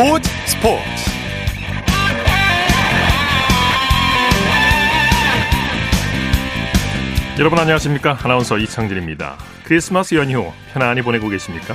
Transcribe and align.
스포츠 0.00 0.30
스포츠. 0.46 0.82
여러분 7.38 7.58
안녕하십니까? 7.58 8.16
아나운서 8.22 8.56
이창진입니다. 8.56 9.36
크리스마스 9.64 10.14
연휴 10.14 10.52
편안히 10.72 11.02
보내고 11.02 11.28
계십니까? 11.28 11.74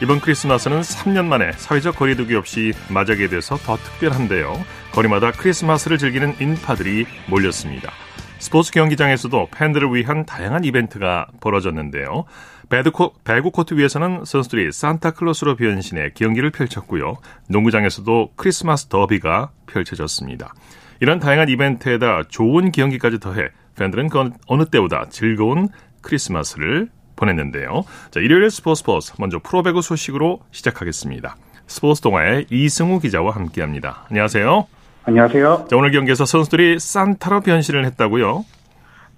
이번 0.00 0.20
크리스마스는 0.20 0.82
3년 0.82 1.24
만에 1.24 1.50
사회적 1.56 1.96
거리두기 1.96 2.36
없이 2.36 2.72
맞이하게 2.88 3.26
돼서 3.26 3.56
더 3.56 3.76
특별한데요. 3.76 4.64
거리마다 4.92 5.32
크리스마스를 5.32 5.98
즐기는 5.98 6.36
인파들이 6.38 7.04
몰렸습니다. 7.28 7.90
스포츠 8.38 8.70
경기장에서도 8.70 9.48
팬들을 9.50 9.92
위한 9.92 10.24
다양한 10.24 10.62
이벤트가 10.62 11.26
벌어졌는데요. 11.40 12.26
배드코, 12.68 13.14
배구 13.24 13.52
코트 13.52 13.74
위에서는 13.74 14.24
선수들이 14.24 14.72
산타클로스로 14.72 15.54
변신해 15.56 16.10
경기를 16.14 16.50
펼쳤고요. 16.50 17.16
농구장에서도 17.48 18.30
크리스마스 18.34 18.86
더비가 18.86 19.50
펼쳐졌습니다. 19.66 20.52
이런 21.00 21.20
다양한 21.20 21.48
이벤트에다 21.48 22.24
좋은 22.28 22.72
경기까지 22.72 23.20
더해 23.20 23.48
팬들은 23.76 24.08
그 24.08 24.30
어느 24.46 24.64
때보다 24.64 25.06
즐거운 25.10 25.68
크리스마스를 26.02 26.88
보냈는데요. 27.14 27.84
자, 28.10 28.20
일요일 28.20 28.50
스포츠 28.50 28.80
스포츠 28.80 29.12
먼저 29.18 29.38
프로배구 29.38 29.82
소식으로 29.82 30.40
시작하겠습니다. 30.50 31.36
스포츠 31.66 32.00
동아의 32.00 32.46
이승우 32.50 33.00
기자와 33.00 33.32
함께합니다. 33.32 34.06
안녕하세요. 34.10 34.66
안녕하세요. 35.04 35.66
자, 35.70 35.76
오늘 35.76 35.92
경기에서 35.92 36.24
선수들이 36.24 36.78
산타로 36.80 37.40
변신을 37.40 37.84
했다고요? 37.84 38.44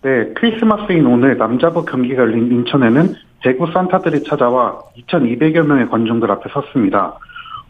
네, 0.02 0.10
크리스마스인 0.34 1.06
오늘 1.06 1.36
남자부 1.38 1.84
경기가 1.84 2.22
열린 2.22 2.52
인천에는 2.52 3.14
배구 3.42 3.70
산타들이 3.72 4.24
찾아와 4.24 4.80
2,200여 4.96 5.66
명의 5.66 5.88
관중들 5.88 6.30
앞에 6.30 6.50
섰습니다. 6.50 7.18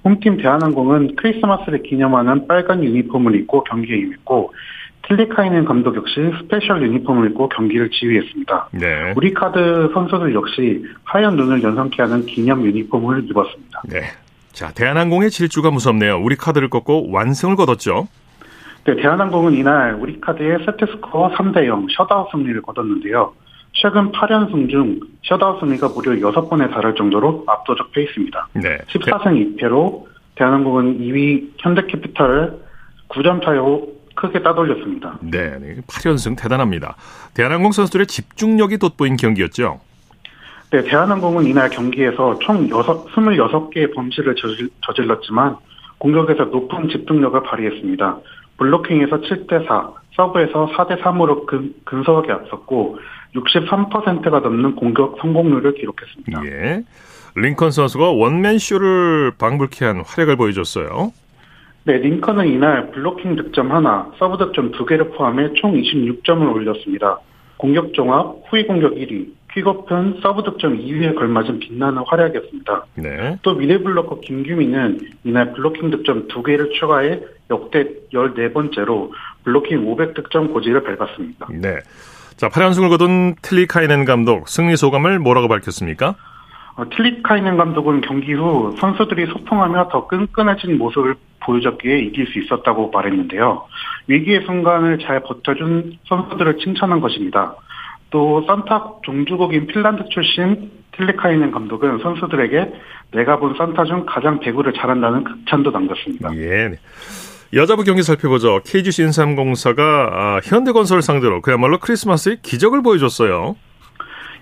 홈팀 0.05 0.39
대한항공은 0.39 1.17
크리스마스를 1.17 1.83
기념하는 1.83 2.47
빨간 2.47 2.83
유니폼을 2.83 3.35
입고 3.35 3.65
경기에 3.65 3.97
임했고 3.97 4.53
틸리카이넨 5.03 5.65
감독 5.65 5.97
역시 5.97 6.31
special 6.39 6.83
유니폼을 6.83 7.31
입고 7.31 7.49
경기를 7.49 7.91
지휘했습니다. 7.91 8.69
네. 8.73 9.15
우리 9.17 9.33
카드 9.33 9.91
선수들 9.95 10.35
역시 10.35 10.85
하얀 11.05 11.37
눈을 11.37 11.63
연상케 11.63 12.03
하는 12.03 12.27
기념 12.27 12.65
유니폼을 12.65 13.25
입었습니다. 13.31 13.83
네. 13.89 14.03
자, 14.53 14.73
대한항공의 14.73 15.31
질주가 15.31 15.71
무섭네요. 15.71 16.21
우리 16.21 16.37
카드를 16.37 16.69
꺾고 16.69 17.11
완승을 17.11 17.57
거뒀죠. 17.57 18.09
네, 18.85 18.97
대한항공은 18.97 19.55
이날 19.55 19.95
우리 19.95 20.21
카드에 20.21 20.59
세트 20.65 20.87
스코어 20.93 21.33
3대 21.35 21.67
0 21.67 21.87
셧아웃 21.91 22.31
승리를 22.31 22.61
거뒀는데요. 22.63 23.33
최근 23.81 24.11
8연승 24.11 24.69
중 24.69 24.99
셧아웃 25.25 25.61
승리가 25.61 25.89
무려 25.89 26.13
6번에 26.31 26.71
달할 26.73 26.95
정도로 26.97 27.45
압도적 27.47 27.93
페이스입니다. 27.93 28.49
네. 28.55 28.79
14승 28.89 29.57
2패로 29.57 30.05
대한항공은 30.35 30.99
2위 30.99 31.51
현대캐피탈을 31.59 32.59
9점 33.09 33.45
차로 33.45 33.89
크게 34.17 34.43
따돌렸습니다. 34.43 35.19
네, 35.21 35.59
네. 35.61 35.77
8연승 35.87 36.37
대단합니다. 36.37 36.97
대한항공 37.35 37.71
선수들의 37.71 38.09
집중력이 38.09 38.79
돋보인 38.79 39.17
경기였죠. 39.17 39.81
네, 40.73 40.83
대한항공은 40.83 41.47
이날 41.47 41.71
경기에서 41.71 42.39
총 42.41 42.69
6, 42.69 42.77
26개의 43.15 43.95
범실을 43.95 44.35
저질, 44.35 44.71
저질렀지만 44.87 45.57
공격에서 45.99 46.47
높은 46.47 46.89
집중력을 46.89 47.41
발휘했습니다. 47.45 48.19
블로킹에서 48.59 49.21
7대4, 49.21 49.95
서브에서 50.17 50.73
4대3으로 50.77 51.47
근, 51.47 51.75
근소하게 51.85 52.33
앞섰고 52.33 52.99
63%가 53.35 54.41
넘는 54.41 54.77
공격 54.77 55.19
성공률을 55.21 55.75
기록했습니다. 55.75 56.45
예. 56.47 56.83
링컨 57.37 57.71
선수가 57.71 58.11
원맨 58.13 58.59
쇼를 58.59 59.33
방불케 59.39 59.85
한 59.85 60.03
활약을 60.05 60.37
보여줬어요. 60.37 61.13
네, 61.85 61.99
링컨은 61.99 62.49
이날 62.49 62.91
블로킹 62.91 63.37
득점 63.37 63.73
하나, 63.73 64.11
서브 64.19 64.37
득점 64.37 64.73
두 64.73 64.85
개를 64.85 65.11
포함해 65.11 65.53
총 65.55 65.73
26점을 65.75 66.55
올렸습니다. 66.55 67.19
공격 67.57 67.95
종합, 67.95 68.37
후위 68.49 68.67
공격 68.67 68.95
1위, 68.95 69.33
퀵오픈, 69.53 70.21
서브 70.23 70.43
득점 70.43 70.79
2위에 70.79 71.17
걸맞은 71.17 71.59
빛나는 71.59 72.03
활약이었습니다. 72.07 72.87
네. 72.97 73.39
또 73.43 73.55
미들블로커 73.55 74.21
김규민은 74.21 75.01
이날 75.25 75.53
블로킹 75.55 75.91
득점 75.91 76.29
두 76.29 76.43
개를 76.43 76.71
추가해 76.79 77.21
역대 77.51 77.87
14번째로 78.13 79.11
블로킹 79.45 79.87
500 79.87 80.15
득점 80.15 80.53
고지를 80.53 80.85
밟았습니다. 80.85 81.49
네. 81.51 81.79
자, 82.39 82.49
8연승을 82.49 82.89
거둔 82.89 83.35
틸리카이넨 83.43 84.05
감독 84.05 84.49
승리 84.49 84.77
소감을 84.77 85.19
뭐라고 85.19 85.49
밝혔습니까? 85.49 86.15
어, 86.77 86.89
틸리카이넨 86.89 87.57
감독은 87.57 88.03
경기 88.03 88.33
후 88.33 88.77
선수들이 88.79 89.27
소통하며 89.27 89.89
더 89.91 90.07
끈끈해진 90.07 90.79
모습을 90.79 91.17
보여줬기에 91.41 91.99
이길 91.99 92.29
수 92.29 92.39
있었다고 92.39 92.91
말했는데요. 92.91 93.67
위기의 94.07 94.45
순간을 94.47 95.01
잘 95.01 95.21
버텨준 95.25 95.99
선수들을 96.07 96.59
칭찬한 96.59 97.01
것입니다. 97.01 97.57
또 98.11 98.45
산타 98.47 99.01
종주국인 99.03 99.67
핀란드 99.67 100.09
출신 100.11 100.71
틸리카이넨 100.93 101.51
감독은 101.51 101.99
선수들에게 101.99 102.73
내가 103.15 103.41
본 103.41 103.57
산타 103.57 103.85
중 103.87 104.07
가장 104.07 104.39
배구를 104.39 104.75
잘한다는 104.75 105.25
극찬도 105.25 105.73
남겼습니다. 105.73 106.33
예. 106.37 106.71
여자부 107.55 107.85
경기 107.85 108.03
살펴보죠. 108.03 108.61
KGC 108.65 109.03
인삼공사가 109.05 109.83
아, 110.13 110.41
현대건설 110.45 111.01
상대로 111.01 111.41
그야말로 111.41 111.79
크리스마스의 111.79 112.39
기적을 112.43 112.83
보여줬어요. 112.83 113.57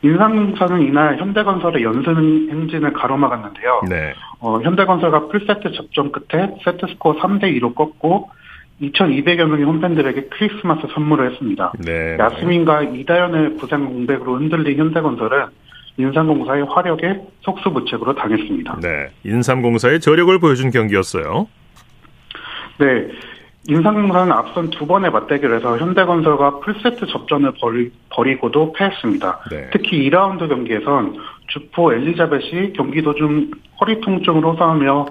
인삼공사는 0.03 0.83
이날 0.83 1.19
현대건설의 1.19 1.83
연승 1.85 2.49
행진을 2.51 2.93
가로막았는데요. 2.93 3.83
네. 3.89 4.13
어, 4.41 4.61
현대건설과 4.61 5.29
풀세트 5.29 5.73
접전 5.73 6.13
끝에 6.13 6.49
세트스코어 6.65 7.19
3대2로 7.21 7.75
꺾고 7.75 8.31
2,200여 8.83 9.47
명의 9.47 9.65
홈팬들에게 9.65 10.29
크리스마스 10.31 10.83
선물을 10.93 11.31
했습니다. 11.31 11.73
네. 11.79 12.17
야스민과 12.19 12.83
이다연의 12.83 13.57
부상 13.57 13.87
공백으로 13.87 14.37
흔들린 14.37 14.79
현대건설은 14.79 15.47
인삼공사의 15.99 16.67
화력에 16.69 17.21
속수무책으로 17.41 18.15
당했습니다. 18.17 18.81
네. 18.83 19.09
인삼공사의 19.25 20.01
저력을 20.01 20.39
보여준 20.41 20.71
경기였어요. 20.71 21.47
네. 22.79 23.09
인삼공사는 23.69 24.33
앞선 24.33 24.71
두 24.71 24.87
번의 24.87 25.11
맞대결에서 25.11 25.79
현대건설과 25.79 26.61
풀세트 26.61 27.07
접전을 27.07 27.53
벌이, 27.61 27.91
벌이 28.11 28.37
고도 28.37 28.73
패했습니다. 28.73 29.41
네. 29.51 29.71
특히 29.73 30.09
2라운드 30.09 30.49
경기에선 30.49 31.17
주포 31.49 31.93
엘리자벳이 31.93 32.75
경기 32.75 33.03
도중 33.03 33.51
허리 33.81 34.01
통증으로 34.01 34.57
싸우며 34.57 35.07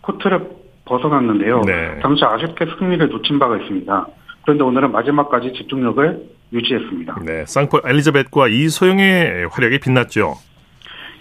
코트를 0.00 0.48
벗어났는데요. 0.86 1.60
네. 1.60 2.00
당시 2.00 2.24
아쉽게 2.24 2.66
승리를 2.78 3.08
놓친 3.08 3.38
바가 3.38 3.58
있습니다. 3.58 4.06
그런데 4.42 4.64
오늘은 4.64 4.90
마지막까지 4.90 5.52
집중력을 5.52 6.20
유지했습니다. 6.52 7.20
네. 7.24 7.44
쌍포 7.46 7.80
엘리자벳과 7.84 8.48
이소영의 8.48 9.48
활약이 9.52 9.78
빛났죠. 9.78 10.34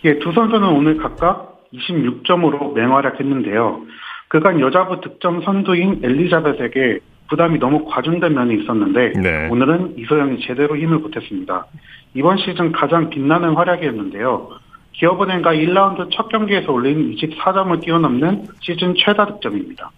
예, 0.05 0.17
두 0.17 0.31
선수는 0.31 0.67
오늘 0.69 0.97
각각 0.97 1.59
26점으로 1.73 2.73
맹활약했는데요. 2.73 3.81
그간 4.29 4.59
여자부 4.59 5.01
득점 5.01 5.41
선두인 5.41 6.01
엘리자벳에게 6.03 6.99
부담이 7.29 7.59
너무 7.59 7.85
과중된 7.85 8.33
면이 8.33 8.61
있었는데 8.61 9.13
네. 9.19 9.47
오늘은 9.49 9.95
이소영이 9.97 10.39
제대로 10.45 10.77
힘을 10.77 11.01
보탰습니다. 11.01 11.65
이번 12.13 12.37
시즌 12.37 12.71
가장 12.71 13.09
빛나는 13.09 13.53
활약이었는데요. 13.55 14.49
기업은행과 14.93 15.53
1라운드 15.53 16.09
첫 16.11 16.29
경기에서 16.29 16.71
올린 16.71 17.15
24점을 17.15 17.81
뛰어넘는 17.81 18.45
시즌 18.61 18.93
최다 18.95 19.25
득점입니다. 19.25 19.91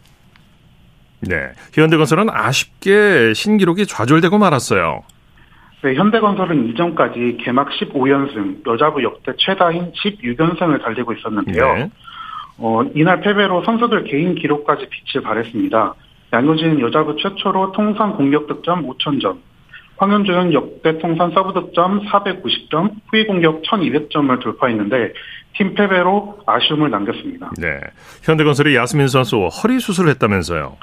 네. 1.22 1.52
현대건설은 1.74 2.30
아쉽게 2.30 3.34
신기록이 3.34 3.86
좌절되고 3.86 4.38
말았어요. 4.38 5.04
네, 5.84 5.96
현대건설은 5.96 6.70
이전까지 6.70 7.38
개막 7.42 7.70
15연승, 7.70 8.66
여자부 8.68 9.04
역대 9.04 9.34
최다인 9.38 9.92
16연승을 9.94 10.84
달리고 10.84 11.14
있었는데요. 11.14 11.74
네. 11.74 11.90
어, 12.62 12.84
이날 12.94 13.22
패배로 13.22 13.64
선수들 13.64 14.04
개인 14.04 14.36
기록까지 14.36 14.88
빛을 14.88 15.24
바랬습니다. 15.24 15.96
양효진은 16.32 16.80
여자부 16.80 17.16
최초로 17.18 17.72
통산 17.72 18.16
공격 18.16 18.48
득점 18.48 18.88
5,000점, 18.88 19.38
황연주는 19.98 20.54
역대 20.54 20.98
통산 21.00 21.32
서브 21.32 21.54
득점 21.54 22.08
490점, 22.08 22.92
후위 23.10 23.26
공격 23.26 23.64
1,200점을 23.64 24.40
돌파했는데 24.42 25.14
팀 25.58 25.74
패배로 25.74 26.40
아쉬움을 26.46 26.90
남겼습니다. 26.92 27.52
네. 27.60 27.80
현대건설의 28.24 28.76
야스민 28.76 29.08
선수 29.08 29.48
허리 29.48 29.80
수술을 29.80 30.12
했다면서요. 30.12 30.78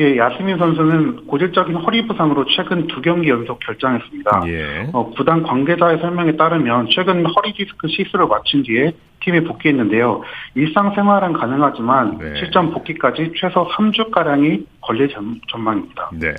예, 0.00 0.16
야스민 0.16 0.56
선수는 0.58 1.26
고질적인 1.26 1.76
허리 1.76 2.06
부상으로 2.06 2.46
최근 2.56 2.86
두 2.86 3.02
경기 3.02 3.28
연속 3.28 3.58
결장했습니다. 3.60 4.42
예. 4.46 4.88
어, 4.92 5.10
구단 5.10 5.42
관계자의 5.42 5.98
설명에 5.98 6.36
따르면 6.36 6.88
최근 6.90 7.24
허리 7.26 7.52
디스크 7.52 7.88
시술을 7.88 8.26
마친 8.26 8.62
뒤에 8.62 8.92
팀에 9.20 9.40
복귀했는데요. 9.44 10.22
일상생활은 10.54 11.34
가능하지만 11.34 12.18
네. 12.18 12.34
실전 12.36 12.70
복귀까지 12.72 13.32
최소 13.36 13.68
3주가량이 13.68 14.64
걸릴 14.80 15.08
전- 15.10 15.40
전망입니다. 15.48 16.10
네. 16.18 16.32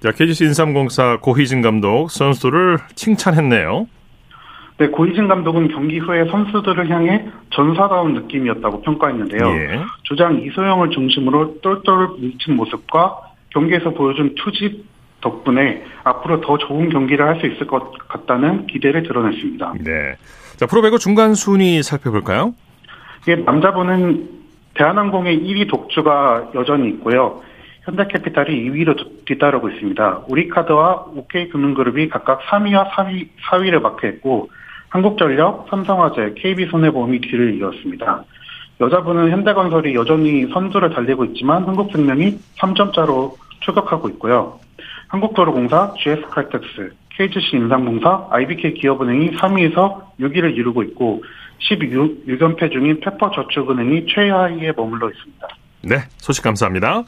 자, 0.00 0.10
KGC 0.12 0.44
인삼공사 0.46 1.18
고희진 1.20 1.60
감독 1.60 2.10
선수를 2.10 2.78
칭찬했네요. 2.94 3.86
네, 4.78 4.86
고이진 4.88 5.26
감독은 5.26 5.68
경기 5.68 5.98
후에 5.98 6.26
선수들을 6.26 6.88
향해 6.88 7.26
전사다운 7.50 8.14
느낌이었다고 8.14 8.82
평가했는데요. 8.82 9.48
예. 9.50 9.80
주장 10.04 10.40
이소영을 10.40 10.90
중심으로 10.90 11.56
똘똘 11.62 12.08
뭉친 12.08 12.54
모습과 12.54 13.18
경기에서 13.50 13.90
보여준 13.90 14.36
투지 14.36 14.84
덕분에 15.20 15.82
앞으로 16.04 16.40
더 16.40 16.58
좋은 16.58 16.90
경기를 16.90 17.26
할 17.26 17.40
수 17.40 17.46
있을 17.46 17.66
것 17.66 17.92
같다는 18.06 18.68
기대를 18.68 19.02
드러냈습니다. 19.02 19.74
네. 19.80 20.16
자, 20.56 20.66
프로배구 20.66 20.98
중간 21.00 21.34
순위 21.34 21.82
살펴볼까요? 21.82 22.54
예, 23.26 23.34
남자분은 23.34 24.28
대한항공의 24.74 25.40
1위 25.40 25.68
독주가 25.68 26.50
여전히 26.54 26.88
있고요. 26.90 27.42
현대캐피탈이 27.82 28.50
2위로 28.70 29.24
뒤따르고 29.24 29.70
있습니다. 29.70 30.24
우리카드와 30.28 31.06
OK금융그룹이 31.16 32.10
각각 32.10 32.42
3위와 32.42 32.90
4위, 32.90 33.28
4위를 33.50 33.80
마크했고 33.80 34.50
한국전력, 34.88 35.66
삼성화재, 35.70 36.34
KB손해보험이 36.36 37.20
뒤를 37.20 37.54
이었습니다. 37.58 38.24
여자분은 38.80 39.30
현대건설이 39.30 39.94
여전히 39.94 40.46
선두를 40.52 40.90
달리고 40.90 41.24
있지만 41.26 41.64
한국생명이 41.64 42.38
3점차로 42.58 43.34
추격하고 43.60 44.08
있고요. 44.10 44.60
한국도로공사, 45.08 45.94
GS칼텍스, 45.98 46.92
KGC 47.10 47.56
인상공사, 47.56 48.28
IBK 48.30 48.74
기업은행이 48.74 49.32
3위에서 49.32 50.02
6위를 50.20 50.56
이루고 50.56 50.84
있고 50.84 51.24
16연패 51.70 52.70
중인 52.70 53.00
페퍼저축은행이 53.00 54.06
최하위에 54.06 54.72
머물러 54.76 55.10
있습니다. 55.10 55.48
네, 55.82 55.96
소식 56.18 56.44
감사합니다. 56.44 57.04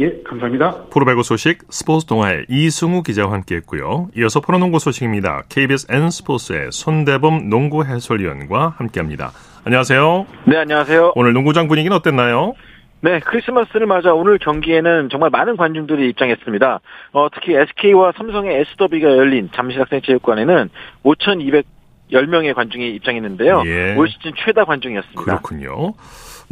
예, 0.00 0.22
감사합니다. 0.22 0.84
프로배구 0.90 1.22
소식 1.22 1.58
스포츠 1.70 2.06
동아의 2.06 2.46
이승우 2.48 3.02
기자와 3.02 3.30
함께했고요. 3.32 4.08
이어서 4.16 4.40
프로농구 4.40 4.78
소식입니다. 4.78 5.42
KBS 5.50 5.86
N스포츠의 5.90 6.72
손대범 6.72 7.50
농구 7.50 7.84
해설위원과 7.84 8.74
함께합니다. 8.78 9.32
안녕하세요. 9.64 10.26
네, 10.46 10.56
안녕하세요. 10.56 11.12
오늘 11.14 11.34
농구장 11.34 11.68
분위기는 11.68 11.94
어땠나요? 11.94 12.54
네, 13.02 13.20
크리스마스를 13.20 13.86
맞아 13.86 14.14
오늘 14.14 14.38
경기에는 14.38 15.08
정말 15.10 15.28
많은 15.28 15.56
관중들이 15.56 16.08
입장했습니다. 16.10 16.80
어, 17.12 17.28
특히 17.34 17.54
SK와 17.54 18.12
삼성의 18.16 18.60
S더비가 18.60 19.08
열린 19.08 19.50
잠실학생체육관에는 19.54 20.70
5,210명의 21.04 22.54
관중이 22.54 22.94
입장했는데요. 22.94 23.62
예. 23.66 23.94
올 23.96 24.08
시즌 24.08 24.32
최다 24.36 24.64
관중이었습니다. 24.64 25.20
그렇군요. 25.20 25.94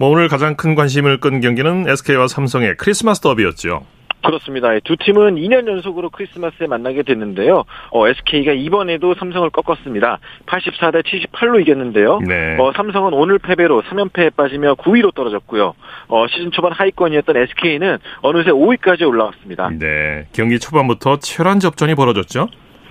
뭐 0.00 0.08
오늘 0.08 0.28
가장 0.28 0.56
큰 0.56 0.74
관심을 0.74 1.20
끈 1.20 1.42
경기는 1.42 1.86
SK와 1.86 2.26
삼성의 2.26 2.78
크리스마스 2.78 3.20
더비였죠. 3.20 3.84
그렇습니다. 4.24 4.68
두 4.82 4.96
팀은 4.96 5.34
2년 5.34 5.68
연속으로 5.68 6.08
크리스마스에 6.08 6.66
만나게 6.66 7.02
됐는데요. 7.02 7.64
어, 7.90 8.08
SK가 8.08 8.52
이번에도 8.52 9.14
삼성을 9.14 9.50
꺾었습니다. 9.50 10.18
84대 10.46 11.04
78로 11.04 11.60
이겼는데요. 11.60 12.20
네. 12.26 12.56
어, 12.58 12.72
삼성은 12.74 13.12
오늘 13.12 13.38
패배로 13.38 13.82
3연패에 13.82 14.36
빠지며 14.36 14.76
9위로 14.76 15.14
떨어졌고요. 15.14 15.74
어, 16.08 16.26
시즌 16.28 16.50
초반 16.50 16.72
하위권이었던 16.72 17.36
SK는 17.36 17.98
어느새 18.22 18.52
5위까지 18.52 19.06
올라왔습니다. 19.06 19.68
네. 19.78 20.28
경기 20.32 20.58
초반부터 20.58 21.18
치열한 21.18 21.60
접전이 21.60 21.94
벌어졌죠. 21.94 22.48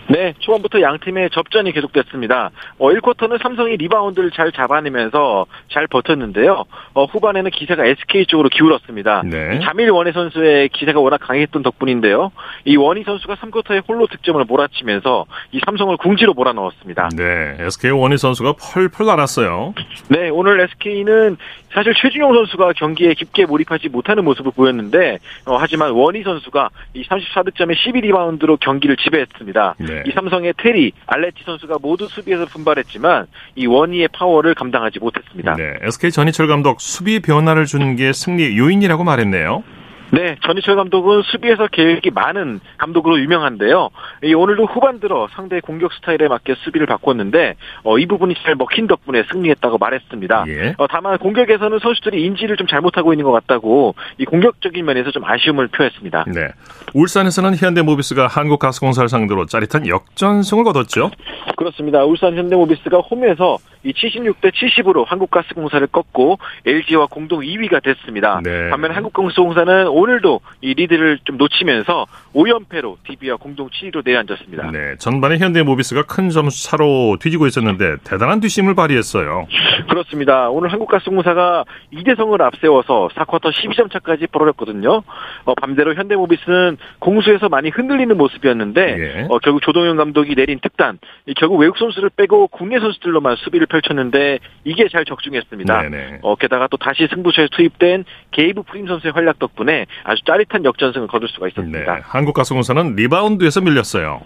네, 0.09 0.33
초반부터 0.39 0.81
양 0.81 0.97
팀의 0.97 1.29
접전이 1.29 1.71
계속됐습니다. 1.71 2.49
어, 2.79 2.89
1쿼터는 2.89 3.41
삼성이 3.41 3.77
리바운드를 3.77 4.31
잘 4.31 4.51
잡아내면서 4.51 5.45
잘 5.71 5.85
버텼는데요. 5.87 6.65
어, 6.93 7.05
후반에는 7.05 7.51
기세가 7.51 7.85
SK 7.85 8.25
쪽으로 8.25 8.49
기울었습니다. 8.49 9.21
네. 9.25 9.59
자밀 9.63 9.91
워니 9.91 10.11
선수의 10.11 10.69
기세가 10.69 10.99
워낙 10.99 11.19
강했던 11.19 11.61
덕분인데요. 11.61 12.31
이 12.65 12.75
원희 12.75 13.03
선수가 13.03 13.35
3쿼터에 13.35 13.87
홀로 13.87 14.07
득점을 14.07 14.43
몰아치면서 14.45 15.25
이 15.51 15.59
삼성을 15.63 15.95
궁지로 15.97 16.33
몰아넣었습니다. 16.33 17.09
네, 17.15 17.57
SK 17.59 17.91
원희 17.91 18.17
선수가 18.17 18.53
펄펄 18.53 19.05
날았어요. 19.05 19.75
네, 20.09 20.29
오늘 20.29 20.59
SK는 20.61 21.37
사실 21.73 21.93
최준용 21.93 22.33
선수가 22.33 22.73
경기에 22.73 23.13
깊게 23.13 23.45
몰입하지 23.45 23.89
못하는 23.89 24.23
모습을 24.23 24.51
보였는데 24.51 25.19
어, 25.45 25.57
하지만 25.57 25.91
원희 25.91 26.23
선수가 26.23 26.69
이 26.93 27.03
34득점에 27.03 27.75
12리바운드로 27.75 28.59
경기를 28.59 28.97
지배했습니다. 28.97 29.75
네. 29.79 30.03
이 30.05 30.11
삼성의 30.11 30.53
테리, 30.57 30.91
알레티 31.05 31.43
선수가 31.43 31.77
모두 31.81 32.07
수비에서 32.07 32.45
분발했지만 32.45 33.27
이 33.55 33.67
원희의 33.67 34.09
파워를 34.09 34.55
감당하지 34.55 34.99
못했습니다. 34.99 35.55
네, 35.55 35.75
SK 35.83 36.11
전희철 36.11 36.47
감독 36.47 36.81
수비 36.81 37.19
변화를 37.19 37.65
준게 37.65 38.13
승리 38.13 38.57
요인이라고 38.57 39.03
말했네요. 39.03 39.63
네, 40.11 40.37
전희철 40.43 40.75
감독은 40.75 41.21
수비에서 41.23 41.67
계획이 41.67 42.09
많은 42.11 42.59
감독으로 42.77 43.19
유명한데요. 43.19 43.89
이 44.23 44.33
오늘도 44.33 44.65
후반 44.65 44.99
들어 44.99 45.27
상대 45.31 45.59
공격 45.59 45.93
스타일에 45.93 46.27
맞게 46.27 46.55
수비를 46.59 46.87
바꿨는데 46.87 47.55
어, 47.83 47.97
이 47.99 48.05
부분이 48.07 48.35
잘 48.43 48.55
먹힌 48.55 48.87
덕분에 48.87 49.23
승리했다고 49.31 49.77
말했습니다. 49.77 50.45
예. 50.47 50.75
어, 50.77 50.87
다만 50.87 51.17
공격에서는 51.17 51.79
선수들이 51.79 52.23
인지를 52.25 52.57
좀 52.57 52.67
잘못하고 52.67 53.13
있는 53.13 53.25
것 53.25 53.31
같다고 53.31 53.95
이 54.17 54.25
공격적인 54.25 54.83
면에서 54.83 55.11
좀 55.11 55.23
아쉬움을 55.25 55.67
표했습니다. 55.67 56.25
네, 56.27 56.47
울산에서는 56.93 57.55
현대모비스가 57.55 58.27
한국가스공사를 58.27 59.07
상대로 59.09 59.45
짜릿한 59.45 59.87
역전승을 59.87 60.63
거뒀죠. 60.63 61.11
그렇습니다. 61.55 62.03
울산 62.05 62.37
현대모비스가 62.37 62.99
홈에서 62.99 63.57
이 63.83 63.93
76대 63.93 64.51
70으로 64.53 65.05
한국가스공사를 65.05 65.85
꺾고 65.87 66.39
LG와 66.65 67.07
공동 67.07 67.41
2위가 67.41 67.83
됐습니다. 67.83 68.41
네. 68.43 68.69
반면 68.69 68.91
한국가스공사는 68.91 69.87
오늘도 69.99 70.39
이 70.61 70.73
리드를 70.73 71.19
좀 71.25 71.37
놓치면서 71.37 72.05
5연패로 72.33 72.97
DB와 73.05 73.35
공동 73.35 73.69
7위로 73.69 74.01
내려앉았습니다. 74.05 74.71
네, 74.71 74.95
전반에 74.97 75.37
현대모비스가 75.37 76.03
큰 76.03 76.29
점수 76.29 76.63
차로 76.69 77.17
뒤지고 77.19 77.47
있었는데 77.47 77.97
대단한 78.03 78.39
뒷심을 78.39 78.75
발휘했어요. 78.75 79.47
그렇습니다. 79.89 80.49
오늘 80.49 80.71
한국가스공사가 80.71 81.65
이대성을 81.91 82.41
앞세워서 82.41 83.09
4쿼터 83.15 83.51
12점 83.51 83.91
차까지 83.91 84.27
벌어졌거든요. 84.27 85.03
어, 85.45 85.55
반대로 85.55 85.93
현대모비스는 85.95 86.77
공수에서 86.99 87.49
많이 87.49 87.69
흔들리는 87.69 88.15
모습이었는데 88.15 88.81
예. 88.99 89.27
어, 89.29 89.39
결국 89.39 89.61
조동현 89.61 89.97
감독이 89.97 90.35
내린 90.35 90.59
특단, 90.61 90.99
결국 91.35 91.57
외국 91.57 91.77
선수를 91.77 92.09
빼고 92.15 92.47
국내 92.47 92.79
선수들로만 92.79 93.35
수비를 93.37 93.67
펼쳤는데 93.67 94.39
이게 94.63 94.87
잘 94.89 95.03
적중했습니다. 95.05 95.83
어, 96.21 96.35
게다가 96.35 96.67
또 96.67 96.77
다시 96.77 97.07
승부처에 97.09 97.47
투입된 97.51 98.05
게이브 98.31 98.63
프림 98.63 98.87
선수의 98.87 99.13
활약 99.13 99.39
덕분에 99.39 99.85
아주 100.03 100.23
짜릿한 100.25 100.65
역전승을 100.65 101.07
거둘 101.07 101.29
수가 101.29 101.47
있었습니다. 101.47 101.95
네, 101.95 102.01
한국가스공사는 102.03 102.95
리바운드에서 102.95 103.61
밀렸어요. 103.61 104.21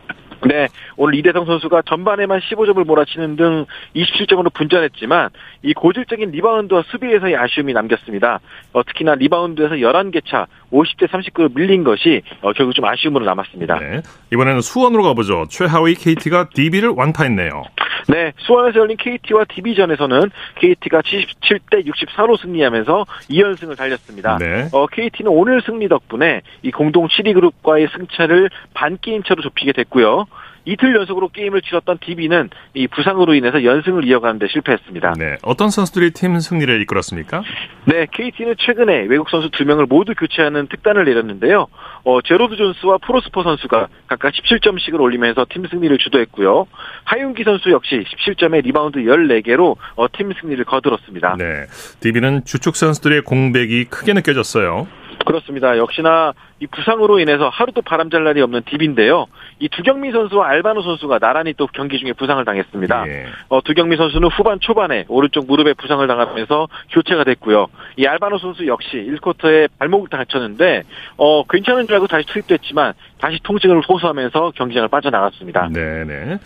네, 0.46 0.68
오늘 0.98 1.16
이대성 1.16 1.46
선수가 1.46 1.84
전반에만 1.84 2.42
15점을 2.42 2.84
몰아치는 2.86 3.38
등 3.38 3.66
27점으로 3.96 4.54
분전했지만 4.54 5.30
이 5.62 5.74
고질적인 5.74 6.32
리바운드와 6.32 6.84
수비에서의 6.88 7.38
아쉬움이 7.38 7.72
남겼습니다. 7.74 8.40
어, 8.74 8.84
특히나 8.84 9.16
리바운드에서 9.16 9.76
11개 9.76 10.22
차 10.26 10.48
50대 10.74 11.08
39로 11.08 11.56
밀린 11.56 11.84
것이 11.84 12.22
어, 12.42 12.52
결국 12.54 12.74
좀 12.74 12.86
아쉬움으로 12.86 13.26
남았습니다. 13.26 13.80
네, 13.80 14.02
이번에는 14.34 14.62
수원으로 14.62 15.04
가보죠. 15.04 15.46
최하위 15.50 15.96
KT가 15.96 16.50
DB를 16.50 16.90
완파했네요. 16.90 17.64
네, 18.10 18.34
수원에서 18.38 18.80
열린 18.80 18.98
KT와 18.98 19.46
DB전에서는 19.46 20.30
KT가 20.56 21.02
77대 21.02 21.86
64로 21.86 22.40
승리하면서 22.42 23.06
2연승을 23.30 23.78
달렸습니다. 23.78 24.38
네. 24.40 24.68
어, 24.74 24.88
KT는 24.88 25.32
오늘 25.32 25.62
승리 25.62 25.88
덕분에 25.88 26.42
이 26.64 26.72
공동 26.72 27.08
7위 27.08 27.34
그룹과의 27.34 27.88
승차를 27.96 28.50
반 28.74 28.98
게임 29.02 29.24
차로 29.24 29.42
좁히게 29.42 29.72
됐고요. 29.74 30.26
이틀 30.66 30.96
연속으로 30.96 31.30
게임을 31.30 31.62
치렀던 31.62 32.00
DB는 32.00 32.50
이 32.74 32.88
부상으로 32.88 33.34
인해서 33.34 33.64
연승을 33.64 34.06
이어가는 34.06 34.40
데 34.40 34.48
실패했습니다. 34.48 35.14
네, 35.18 35.38
어떤 35.44 35.70
선수들이 35.70 36.12
팀 36.12 36.40
승리를 36.40 36.82
이끌었습니까? 36.82 37.44
네, 37.86 38.08
KT는 38.12 38.56
최근에 38.58 39.06
외국 39.08 39.30
선수 39.30 39.50
두 39.52 39.66
명을 39.66 39.86
모두 39.86 40.14
교체하는 40.14 40.68
특단을 40.68 41.06
내렸는데요. 41.06 41.68
어, 42.06 42.22
재로드 42.22 42.56
존스와 42.56 43.00
프로스퍼 43.00 43.44
선수가 43.44 43.88
각각 44.08 44.34
17점씩을 44.34 45.00
올리면서 45.00 45.46
팀 45.50 45.66
승리를 45.68 45.98
주도했고요. 45.98 46.68
하윤기 47.06 47.44
선수 47.44 47.72
역시 47.72 48.04
17점에 48.26 48.64
리바운드 48.64 49.00
14개로 49.00 49.76
어, 49.96 50.08
팀 50.12 50.32
승리를 50.40 50.64
거들었습니다. 50.66 51.36
네, 51.38 51.66
DB는 52.00 52.46
주축 52.46 52.76
선수들의 52.76 53.22
공백이 53.24 53.86
크게 53.86 54.14
느껴졌어요. 54.14 54.88
그렇습니다. 55.24 55.78
역시나 55.78 56.34
이 56.60 56.68
부상으로 56.68 57.20
인해서 57.20 57.50
하루도 57.50 57.82
바람잘 57.82 58.24
날이 58.24 58.42
없는 58.42 58.64
DB인데요. 58.66 59.26
이 59.60 59.70
두경민 59.70 60.12
선수와 60.12 60.48
알바노 60.50 60.82
선수가 60.82 61.20
나란히 61.20 61.54
또 61.54 61.68
경기 61.68 62.00
중에 62.00 62.14
부상을 62.14 62.44
당했습니다. 62.44 63.08
예. 63.08 63.26
어, 63.50 63.62
두경민 63.62 63.98
선수는 63.98 64.30
후반 64.30 64.60
초반에 64.60 65.06
오른쪽 65.08 65.48
무릎에 65.48 65.74
부상을 65.74 66.06
당하면서 66.08 66.68
교체가 66.92 67.24
됐고요. 67.24 67.68
이 67.98 68.06
알바노 68.06 68.38
선수 68.38 68.68
역시 68.68 68.98
1쿼터에 68.98 69.70
발목을 69.80 70.10
다쳤는데 70.10 70.84
어, 71.18 71.44
괜찮은 71.44 71.88
줄 71.88 71.96
알고 71.96 72.08
다시 72.08 72.26
투입됐지만 72.28 72.94
다시 73.20 73.40
통증을 73.44 73.82
호소하면서 73.82 74.52
경기장을 74.56 74.88
빠져나갔습니다. 74.90 75.70
네네. 75.70 76.38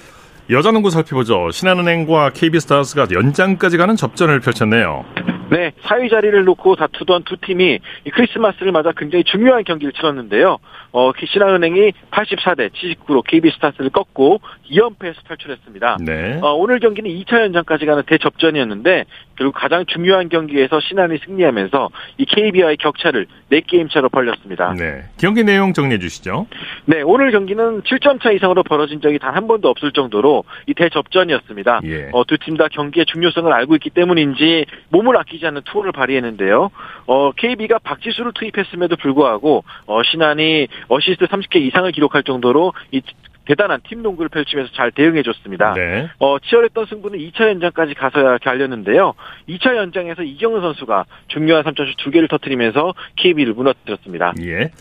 여자농구 0.49 0.89
살펴보죠. 0.89 1.51
신한은행과 1.51 2.31
KB스타즈가 2.31 3.07
연장까지 3.11 3.77
가는 3.77 3.95
접전을 3.95 4.39
펼쳤네요. 4.39 5.03
네, 5.49 5.71
4위 5.83 6.09
자리를 6.09 6.43
놓고 6.43 6.75
다투던 6.75 7.23
두 7.23 7.37
팀이 7.37 7.79
크리스마스를 8.13 8.71
맞아 8.71 8.91
굉장히 8.95 9.23
중요한 9.23 9.63
경기를 9.63 9.93
치렀는데요. 9.93 10.57
어, 10.91 11.11
신한은행이 11.25 11.91
84대 12.11 12.69
79로 12.73 13.23
KB스타스를 13.25 13.89
꺾고 13.89 14.41
2연패에서 14.69 15.15
탈출했습니다. 15.27 15.97
네. 16.01 16.39
어, 16.41 16.53
오늘 16.53 16.79
경기는 16.79 17.09
2차 17.09 17.41
연장까지 17.43 17.85
가는 17.85 18.03
대접전이었는데 18.05 19.05
결국 19.37 19.53
가장 19.53 19.85
중요한 19.85 20.29
경기에서 20.29 20.79
신한이 20.79 21.19
승리하면서 21.25 21.89
이 22.17 22.25
KB와의 22.25 22.77
격차를 22.77 23.27
4게임 23.51 23.89
차로 23.89 24.09
벌렸습니다. 24.09 24.73
네. 24.73 25.03
경기 25.19 25.43
내용 25.43 25.73
정리해 25.73 25.99
주시죠. 25.99 26.47
네, 26.85 27.01
오늘 27.03 27.31
경기는 27.31 27.81
7점 27.83 28.21
차 28.21 28.31
이상으로 28.31 28.63
벌어진 28.63 28.99
적이 28.99 29.19
단 29.19 29.37
한 29.37 29.45
번도 29.47 29.69
없을 29.69 29.91
정도로 29.91 30.45
이 30.65 30.73
대접전이었습니다. 30.73 31.81
예. 31.85 32.09
어, 32.13 32.23
두 32.23 32.37
팀 32.37 32.57
다 32.57 32.67
경기의 32.69 33.05
중요성을 33.05 33.51
알고 33.53 33.75
있기 33.75 33.91
때문인지 33.91 34.65
몸을 34.89 35.15
아끼지 35.17 35.45
않는 35.45 35.61
투혼을 35.65 35.91
발휘했는데요. 35.91 36.71
어, 37.05 37.31
KB가 37.33 37.77
박지수를 37.79 38.31
투입했음에도 38.33 38.95
불구하고 38.95 39.63
어, 39.85 40.01
신한이 40.03 40.67
어시스트 40.87 41.25
30개 41.25 41.57
이상을 41.57 41.91
기록할 41.91 42.23
정도로 42.23 42.73
이 42.91 43.01
대단한 43.47 43.79
팀 43.87 44.03
농구를 44.03 44.29
펼치면서 44.29 44.71
잘 44.73 44.91
대응해줬습니다. 44.91 45.73
네. 45.73 46.09
어, 46.19 46.37
치열했던 46.39 46.85
승부는 46.87 47.17
2차 47.19 47.47
연장까지 47.47 47.93
가서야 47.93 48.37
갈렸는데요. 48.39 49.13
2차 49.47 49.75
연장에서 49.75 50.21
이경은 50.23 50.61
선수가 50.61 51.05
중요한 51.29 51.63
3점슛 51.63 51.95
두 51.97 52.11
개를 52.11 52.27
터뜨리면서 52.27 52.93
KB를 53.15 53.53
무너뜨렸습니다. 53.53 54.33
예. 54.41 54.71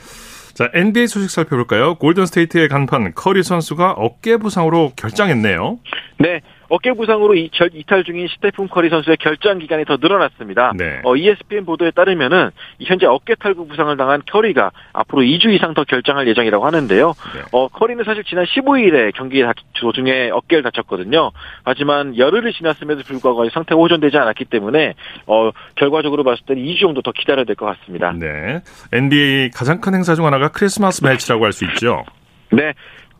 자, 0.54 0.70
NBA 0.74 1.06
소식 1.06 1.30
살펴볼까요? 1.30 1.94
골든 1.96 2.26
스테이트의 2.26 2.68
간판 2.68 3.12
커리 3.14 3.42
선수가 3.42 3.92
어깨 3.92 4.36
부상으로 4.38 4.92
결장했네요. 4.96 5.78
네. 6.18 6.40
어깨 6.68 6.92
부상으로 6.92 7.34
이탈 7.34 8.04
중인 8.04 8.28
스테픈 8.28 8.68
커리 8.68 8.88
선수의 8.88 9.16
결장 9.18 9.58
기간이 9.58 9.84
더 9.84 9.96
늘어났습니다. 10.00 10.72
네. 10.76 11.00
어, 11.04 11.16
ESPN 11.16 11.64
보도에 11.64 11.90
따르면은 11.90 12.50
현재 12.80 13.06
어깨 13.06 13.34
탈구 13.34 13.66
부상을 13.68 13.96
당한 13.96 14.22
커리가 14.30 14.70
앞으로 14.92 15.22
2주 15.22 15.52
이상 15.54 15.74
더 15.74 15.84
결장할 15.84 16.26
예정이라고 16.28 16.64
하는데요. 16.66 17.08
네. 17.34 17.42
어, 17.52 17.68
커리는 17.68 18.02
사실 18.04 18.24
지난 18.24 18.44
15일에 18.44 19.12
경기 19.14 19.44
도중에 19.80 20.30
어깨를 20.30 20.62
다쳤거든요. 20.64 21.32
하지만 21.64 22.16
열흘이 22.16 22.52
지났음에도 22.52 23.02
불구하고 23.02 23.48
상태가 23.50 23.80
호전되지 23.80 24.16
않았기 24.16 24.46
때문에 24.46 24.94
어, 25.26 25.50
결과적으로 25.74 26.24
봤을 26.24 26.44
때는 26.46 26.62
2주 26.62 26.80
정도 26.80 27.02
더 27.02 27.12
기다려야 27.12 27.44
될 27.44 27.56
것 27.56 27.64
같습니다. 27.78 28.12
네. 28.12 28.60
NBA 28.92 29.50
가장 29.50 29.80
큰 29.80 29.94
행사 29.94 30.14
중 30.14 30.26
하나가 30.26 30.48
크리스마스 30.48 31.02
매치라고 31.04 31.44
할 31.44 31.52
수 31.52 31.64
있죠. 31.64 32.04
네. 32.52 32.72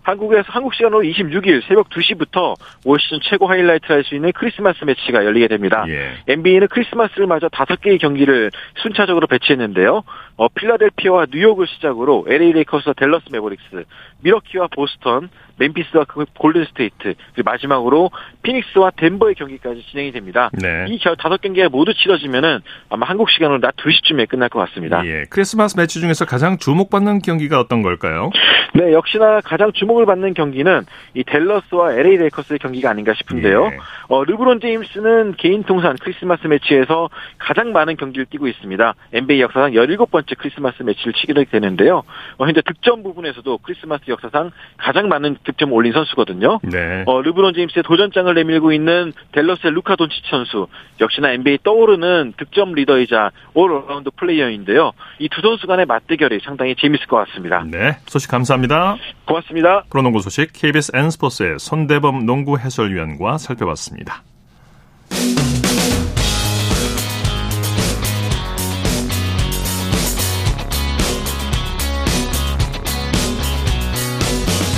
한국에서 0.07 0.45
한국 0.49 0.73
시간으로 0.75 1.03
26일 1.03 1.67
새벽 1.67 1.89
2시부터 1.89 2.55
올 2.85 3.01
시즌 3.01 3.19
최고 3.23 3.49
하이라이트를 3.49 3.97
할 3.97 4.07
수 4.07 4.15
있는 4.15 4.31
크리스마스 4.33 4.85
매치가 4.85 5.25
열리게 5.25 5.49
됩니다. 5.49 5.85
예. 5.89 6.13
NBA는 6.29 6.69
크리스마스를 6.69 7.27
맞아 7.27 7.49
다섯 7.49 7.81
개의 7.81 7.99
경기를 7.99 8.53
순차적으로 8.77 9.27
배치했는데요. 9.27 10.05
어, 10.37 10.49
필라델피아와 10.49 11.27
뉴욕을 11.33 11.67
시작으로 11.67 12.27
LA 12.29 12.53
레이커스와 12.53 12.95
델러스 12.95 13.25
매버릭스, 13.31 13.85
미러키와 14.21 14.69
보스턴, 14.75 15.31
멤피스와 15.59 16.05
그 16.05 16.27
골든스테이트, 16.39 17.15
그리고 17.35 17.51
마지막으로 17.51 18.11
피닉스와 18.43 18.91
덴버의 18.97 19.35
경기까지 19.35 19.83
진행이 19.91 20.13
됩니다. 20.13 20.51
네. 20.53 20.87
이 20.89 20.99
다섯 21.19 21.41
경기가 21.41 21.69
모두 21.69 21.95
치러지면은 21.95 22.61
아마 22.91 23.07
한국 23.07 23.31
시간으로 23.31 23.61
낮 23.61 23.75
2시쯤에 23.77 24.29
끝날 24.29 24.49
것 24.49 24.59
같습니다. 24.61 25.05
예. 25.07 25.25
크리스마스 25.31 25.77
매치 25.79 26.01
중에서 26.01 26.27
가장 26.27 26.59
주목받는 26.59 27.21
경기가 27.21 27.59
어떤 27.59 27.83
걸까요? 27.83 28.31
네, 28.75 28.93
역시나 28.93 29.41
가장 29.41 29.73
주목을 29.73 30.05
받는 30.05 30.35
경기는 30.35 30.85
이 31.15 31.25
델러스와 31.25 31.95
LA 31.95 32.19
레이커스의 32.19 32.59
경기가 32.59 32.91
아닌가 32.91 33.15
싶은데요. 33.15 33.71
예. 33.73 33.79
어, 34.09 34.25
르브론 34.25 34.61
제임스는 34.61 35.37
개인 35.39 35.63
통산 35.63 35.97
크리스마스 35.99 36.47
매치에서 36.47 37.09
가장 37.39 37.73
많은 37.73 37.97
경기를 37.97 38.27
뛰고 38.27 38.47
있습니다. 38.47 38.95
NBA 39.15 39.41
역사상 39.41 39.73
17 39.73 39.97
번째 40.27 40.35
크리스마스 40.39 40.83
매치를 40.83 41.13
치르게 41.15 41.33
되는데요. 41.51 42.03
어, 42.39 42.47
현재 42.47 42.61
득점 42.61 43.03
부분에서도 43.03 43.59
크리스마스 43.59 44.05
역사상 44.09 44.51
가장 44.77 45.09
많은 45.09 45.37
득점 45.45 45.73
올린 45.73 45.93
선수거든요. 45.93 46.59
네. 46.63 47.05
어, 47.07 47.23
르브론 47.23 47.55
제임스에 47.55 47.85
도전장을 47.85 48.33
내밀고 48.35 48.73
있는 48.73 49.13
댈러스의 49.33 49.73
루카 49.73 49.97
돈치치 49.97 50.29
선수 50.29 50.67
역시나 51.01 51.31
NBA 51.33 51.59
떠오르는 51.63 52.35
득점 52.37 52.73
리더이자 52.75 53.31
올라운드 53.55 54.11
플레이어인데요. 54.17 54.93
이 55.21 55.29
두 55.37 55.43
선수 55.43 55.67
간의 55.67 55.85
맞대결이 55.85 56.41
상당히 56.43 56.75
재밌을 56.77 57.07
것 57.09 57.17
같습니다. 57.27 57.63
네, 57.67 57.99
소식 58.07 58.31
감사합니다. 58.31 58.97
고맙습니다. 59.27 59.85
프로농구 59.91 60.21
소식 60.21 60.51
KBS 60.55 60.93
N스포츠의 60.95 61.59
손대범 61.59 62.25
농구 62.25 62.59
해설위원과 62.59 63.37
살펴봤습니다. 63.37 64.23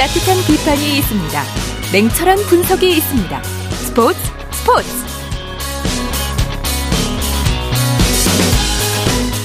따뜻한 0.08 0.36
비판이 0.46 0.98
있습니다. 0.98 1.42
냉철한 1.92 2.38
분석이 2.48 2.88
있습니다. 2.96 3.42
스포츠 3.42 4.18
스포츠 4.52 4.88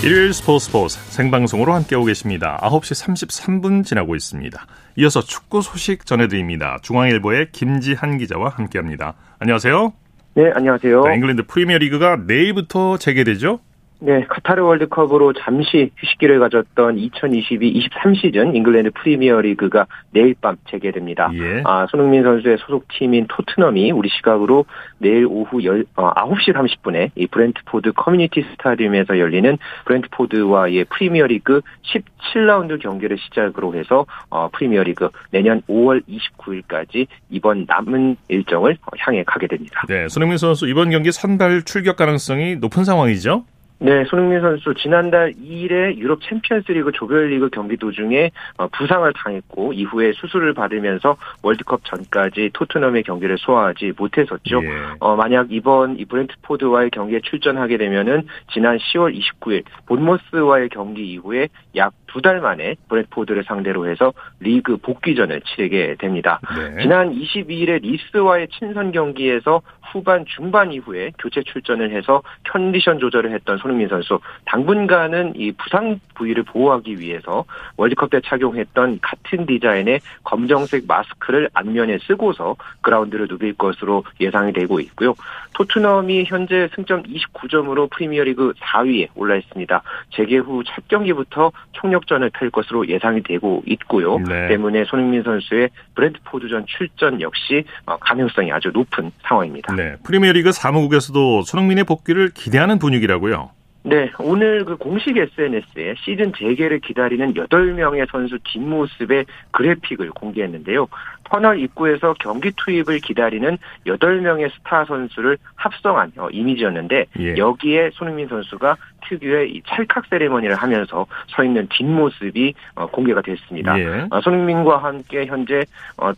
일요일 0.06 0.34
스포츠 0.34 0.66
스포츠 0.68 1.00
생방송으로 1.10 1.74
함께하고 1.74 2.06
계십니다. 2.06 2.58
9시 2.62 3.06
33분 3.06 3.84
지나고 3.84 4.16
있습니다. 4.16 4.66
이어서 4.98 5.22
축구 5.22 5.62
소식 5.62 6.06
전해드립니다. 6.06 6.78
중앙일보의 6.82 7.52
김지한 7.52 8.18
기자와 8.18 8.50
함께합니다. 8.50 9.16
안녕하세요. 9.40 9.92
네, 10.36 10.52
안녕하세요. 10.56 11.04
자, 11.04 11.14
잉글랜드 11.14 11.46
프리미어리그가 11.46 12.20
내일부터 12.26 12.98
재개되죠? 12.98 13.60
네, 14.06 14.26
카타르 14.28 14.62
월드컵으로 14.62 15.32
잠시 15.32 15.90
휴식기를 15.96 16.38
가졌던 16.40 16.98
2022-23 16.98 18.20
시즌 18.20 18.54
잉글랜드 18.54 18.92
프리미어 18.92 19.40
리그가 19.40 19.88
내일 20.12 20.36
밤 20.42 20.58
재개됩니다. 20.70 21.32
예. 21.36 21.62
아, 21.64 21.88
손흥민 21.90 22.22
선수의 22.24 22.58
소속팀인 22.58 23.28
토트넘이 23.30 23.92
우리 23.92 24.10
시각으로 24.10 24.66
내일 24.98 25.26
오후 25.26 25.64
열, 25.64 25.86
어, 25.96 26.12
9시 26.16 26.54
30분에 26.54 27.12
이 27.16 27.28
브렌트포드 27.28 27.94
커뮤니티 27.94 28.44
스타디움에서 28.52 29.20
열리는 29.20 29.58
브렌트포드와의 29.86 30.84
프리미어 30.90 31.28
리그 31.28 31.62
17라운드 31.84 32.82
경기를 32.82 33.18
시작으로 33.18 33.74
해서 33.74 34.06
어, 34.30 34.50
프리미어 34.52 34.84
리그 34.84 35.08
내년 35.32 35.62
5월 35.70 36.04
29일까지 36.10 37.08
이번 37.30 37.66
남은 37.70 38.18
일정을 38.28 38.76
향해 39.00 39.24
가게 39.26 39.48
됩니다. 39.48 39.82
네, 39.88 40.10
손흥민 40.10 40.38
선수 40.38 40.68
이번 40.68 40.90
경기 40.90 41.14
선발 41.14 41.64
출격 41.64 41.96
가능성이 41.96 42.58
높은 42.58 42.84
상황이죠? 42.84 43.46
네, 43.84 44.06
손흥민 44.06 44.40
선수 44.40 44.74
지난달 44.76 45.34
2일에 45.34 45.98
유럽 45.98 46.22
챔피언스리그 46.22 46.94
조별리그 46.94 47.50
경기 47.50 47.76
도중에 47.76 48.32
어, 48.56 48.68
부상을 48.70 49.12
당했고 49.12 49.74
이후에 49.74 50.14
수술을 50.14 50.54
받으면서 50.54 51.18
월드컵 51.42 51.84
전까지 51.84 52.52
토트넘의 52.54 53.04
경기를 53.04 53.38
소화하지 53.38 53.92
못했었죠. 53.98 54.64
예. 54.64 54.70
어, 55.02 55.18
만약 55.18 55.52
이번 55.52 56.00
이 56.00 56.06
브렌트포드와의 56.06 56.92
경기에 56.92 57.20
출전하게 57.26 57.76
되면은 57.76 58.26
지난 58.54 58.78
10월 58.78 59.20
29일 59.20 59.66
본모스와의 59.88 60.70
경기 60.70 61.06
이후에 61.12 61.50
약 61.76 61.94
두 62.14 62.22
달 62.22 62.40
만에 62.40 62.76
브렌트포드를 62.88 63.44
상대로 63.44 63.88
해서 63.88 64.14
리그 64.40 64.78
복귀전을 64.78 65.42
치르게 65.42 65.96
됩니다. 66.00 66.40
네. 66.56 66.84
지난 66.84 67.12
22일에 67.12 67.82
리스와의 67.82 68.48
친선 68.48 68.92
경기에서 68.92 69.62
후반 69.92 70.26
중반 70.26 70.72
이후에 70.72 71.12
교체 71.20 71.44
출전을 71.44 71.92
해서 71.92 72.22
컨디션 72.50 72.98
조절을 73.00 73.32
했던 73.34 73.58
손흥민 73.58 73.90
선수 73.90 74.20
당분간은 74.46 75.34
이 75.36 75.52
부상 75.52 76.00
부위를 76.16 76.44
보호하기 76.44 77.00
위해서 77.00 77.46
월드컵 77.78 78.10
때 78.10 78.22
착용했던 78.24 79.00
같은 79.02 79.46
디자인의 79.46 80.00
검정색 80.24 80.86
마스크를 80.88 81.50
안면에 81.54 81.98
쓰고서 82.08 82.56
그라운드를 82.82 83.28
누빌 83.28 83.54
것으로 83.56 84.04
예상이 84.22 84.54
되고 84.54 84.80
있고요. 84.80 85.14
토트넘이 85.54 86.24
현재 86.26 86.70
승점 86.76 87.04
29점으로 87.04 87.90
프리미어리그 87.92 88.54
4위에 88.60 89.10
올라 89.16 89.36
있습니다. 89.36 89.82
재개 90.12 90.38
후 90.38 90.64
첫 90.64 90.88
경기부터 90.88 91.52
총력 91.74 92.03
전을 92.08 92.32
펼 92.34 92.50
것으로 92.50 92.88
예상이 92.88 93.22
되고 93.24 93.64
있고요. 93.66 94.20
네. 94.20 94.48
때문에 94.50 94.86
손흥민 94.86 95.24
선수의 95.24 95.70
브랜드포드전 95.96 96.66
출전 96.68 97.22
역시 97.22 97.64
어, 97.86 97.98
가능성이 97.98 98.52
아주 98.52 98.72
높은 98.74 99.12
상황입니다. 99.24 99.76
네. 99.76 99.96
프리미어리그 100.04 100.52
사무국에서도 100.52 101.44
손흥민의 101.44 101.84
복귀를 101.84 102.30
기대하는 102.34 102.80
분위기라고요. 102.80 103.52
네, 103.86 104.10
오늘 104.18 104.64
그 104.64 104.78
공식 104.78 105.18
SNS에 105.18 105.96
시즌 106.06 106.32
재개를 106.32 106.80
기다리는 106.80 107.34
8명의 107.34 108.10
선수 108.10 108.40
뒷모습의 108.42 109.26
그래픽을 109.52 110.10
공개했는데요. 110.12 110.88
터널 111.34 111.60
입구에서 111.60 112.14
경기 112.20 112.52
투입을 112.52 113.00
기다리는 113.00 113.58
8명의 113.88 114.52
스타 114.54 114.86
선수를 114.86 115.40
합성한 115.56 116.12
어, 116.18 116.30
이미지였는데 116.30 117.06
예. 117.20 117.38
여기에 117.38 117.90
손흥민 117.94 118.28
선수가 118.28 118.78
특유의 119.08 119.52
이 119.52 119.62
찰칵 119.66 120.06
세레머니를 120.10 120.56
하면서 120.56 121.06
서 121.28 121.44
있는 121.44 121.68
뒷모습이 121.70 122.54
어, 122.76 122.86
공개가 122.86 123.22
됐습니다. 123.22 123.80
예. 123.80 124.06
어, 124.12 124.22
손흥민과 124.22 124.78
함께 124.78 125.26
현재 125.26 125.66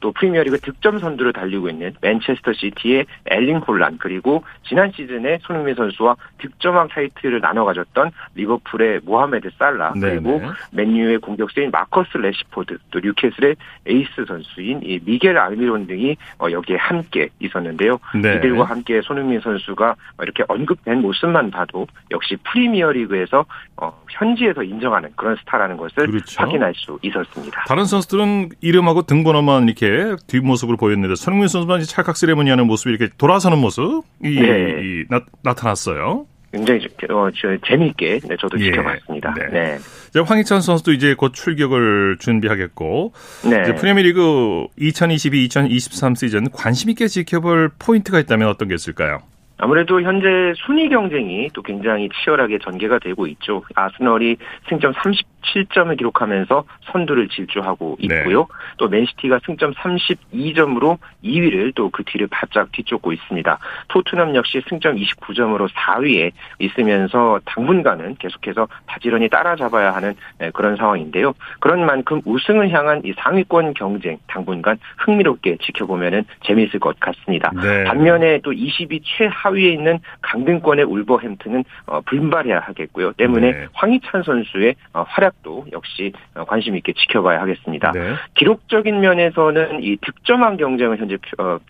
또 0.02 0.12
프리미어리그 0.12 0.60
득점 0.60 1.00
선두를 1.00 1.32
달리고 1.32 1.70
있는 1.70 1.94
맨체스터 2.02 2.52
시티의 2.54 3.06
엘링 3.28 3.60
홀란 3.60 3.98
그리고 4.00 4.44
지난 4.68 4.92
시즌에 4.92 5.40
손흥민 5.44 5.76
선수와 5.76 6.16
득점왕 6.40 6.90
타이틀을 6.90 7.40
나눠 7.40 7.64
가졌던 7.64 8.12
리버풀의 8.36 9.02
모하메드 9.06 9.52
살라 9.58 9.94
그리고 9.94 10.42
맨유의 10.72 11.20
공격수인 11.20 11.72
마커스 11.72 12.18
래시포드 12.18 12.78
또 12.92 13.00
뉴캐슬의 13.00 13.56
에이스 13.86 14.26
선수인 14.28 14.82
이 14.84 15.00
미겔 15.06 15.38
알미론 15.38 15.88
등이 15.88 16.16
어, 16.40 16.48
여기에 16.52 16.78
함께 16.78 17.30
있었는데요. 17.40 18.00
네. 18.22 18.36
이들과 18.36 18.66
함께 18.66 19.02
손흥민 19.02 19.40
선수가 19.40 19.96
이렇게 20.22 20.44
언급된 20.48 21.02
모습만 21.02 21.52
봐도 21.52 21.88
역시 22.12 22.38
프리미어리그에서 22.44 23.46
어, 23.78 24.02
현지에서 24.10 24.64
인정하는 24.64 25.10
그런 25.16 25.36
스타라는 25.38 25.78
것을 25.78 26.08
그렇죠. 26.08 26.42
확인할 26.42 26.74
수 26.76 26.98
있었습니다. 27.02 27.64
다른 27.68 27.86
선수들은 27.86 28.50
이름하고 28.62 29.04
등번호만 29.04 29.66
이렇게 29.66 30.16
뒷모습을 30.28 30.78
보였는데 30.78 31.16
손흥민 31.16 31.48
선수만 31.48 31.82
찰칵 31.82 32.18
세레머니하는 32.18 32.68
모습이 32.68 32.94
이렇게 32.94 33.14
돌아서는 33.18 33.58
모습이 33.60 34.04
네. 34.22 34.82
이, 34.82 35.06
나, 35.10 35.22
나타났어요. 35.44 36.26
굉장히 36.52 36.88
어, 37.10 37.30
재미있게 37.68 38.20
네, 38.20 38.38
저도 38.40 38.58
예. 38.60 38.66
지켜봤습니다. 38.66 39.34
네. 39.34 39.48
네. 39.52 39.78
이제 40.16 40.22
황희찬 40.22 40.62
선수도 40.62 40.94
이제 40.94 41.14
곧 41.14 41.34
출격을 41.34 42.20
준비하겠고 42.22 43.12
네. 43.50 43.64
이제 43.64 43.76
프리미어리그 43.76 44.68
2022-2023 44.80 46.16
시즌 46.16 46.50
관심 46.52 46.90
있게 46.90 47.10
지켜볼 47.10 47.72
포인트가 47.78 48.22
있다면 48.22 48.48
어떤 48.48 48.70
게 48.70 48.76
있을까요? 48.76 49.20
아무래도 49.58 50.02
현재 50.02 50.54
순위 50.66 50.90
경쟁이 50.90 51.50
또 51.54 51.62
굉장히 51.62 52.10
치열하게 52.10 52.60
전개가 52.60 53.00
되고 53.00 53.26
있죠. 53.28 53.64
아스널이 53.76 54.38
승점 54.70 54.94
37점을 54.94 55.98
기록하면서 55.98 56.64
선두를 56.92 57.30
질주하고 57.30 57.98
네. 58.06 58.20
있고요. 58.20 58.40
네. 58.42 58.46
또 58.78 58.88
맨시티가 58.90 59.40
승점 59.46 59.74
32점으로 59.74 60.98
2위를 61.24 61.74
또 61.74 61.86
그 61.96 62.04
뒤를 62.04 62.28
바짝 62.28 62.72
뒤쫓고 62.74 63.14
있습니다. 63.14 63.58
토트넘 63.88 64.36
역시 64.36 64.62
승점 64.68 64.98
29점으로 64.98 65.70
4위에 65.70 66.32
있으면서 66.60 67.40
당분간은 67.46 68.18
계속해서 68.20 68.68
바지런히 68.86 69.30
따라잡아야 69.30 69.94
하는 69.94 70.14
네, 70.40 70.52
그런 70.52 70.76
상황인데요. 70.76 71.34
그런 71.62 71.86
만큼 71.86 72.22
우승을 72.26 72.70
향한 72.72 73.02
이 73.06 73.14
상위권 73.18 73.76
경쟁 73.76 74.18
당분간 74.28 74.78
흥미롭게 74.98 75.58
지켜보면 75.62 76.26
재미있을 76.46 76.82
것 76.82 77.00
같습니다. 77.00 77.52
네. 77.56 77.86
반면에 77.86 78.40
또 78.44 78.52
20위 78.52 79.02
최하 79.06 79.45
하위에 79.46 79.70
있는 79.70 80.00
강등권의 80.22 80.86
울버햄튼은 80.86 81.64
어, 81.86 82.02
불발해야 82.02 82.60
하겠고요. 82.60 83.14
때문에 83.14 83.52
네. 83.52 83.68
황희찬 83.74 84.24
선수의 84.24 84.76
어, 84.94 85.04
활약도 85.08 85.68
역시 85.72 86.12
어, 86.34 86.46
관심 86.46 86.76
있게 86.76 86.94
지켜봐야 86.94 87.42
하겠습니다. 87.42 87.92
네. 87.92 88.16
기록적인 88.34 89.00
면에서는 89.00 89.84
이 89.84 89.98
득점왕 89.98 90.58
경쟁을 90.58 90.98
현재 90.98 91.18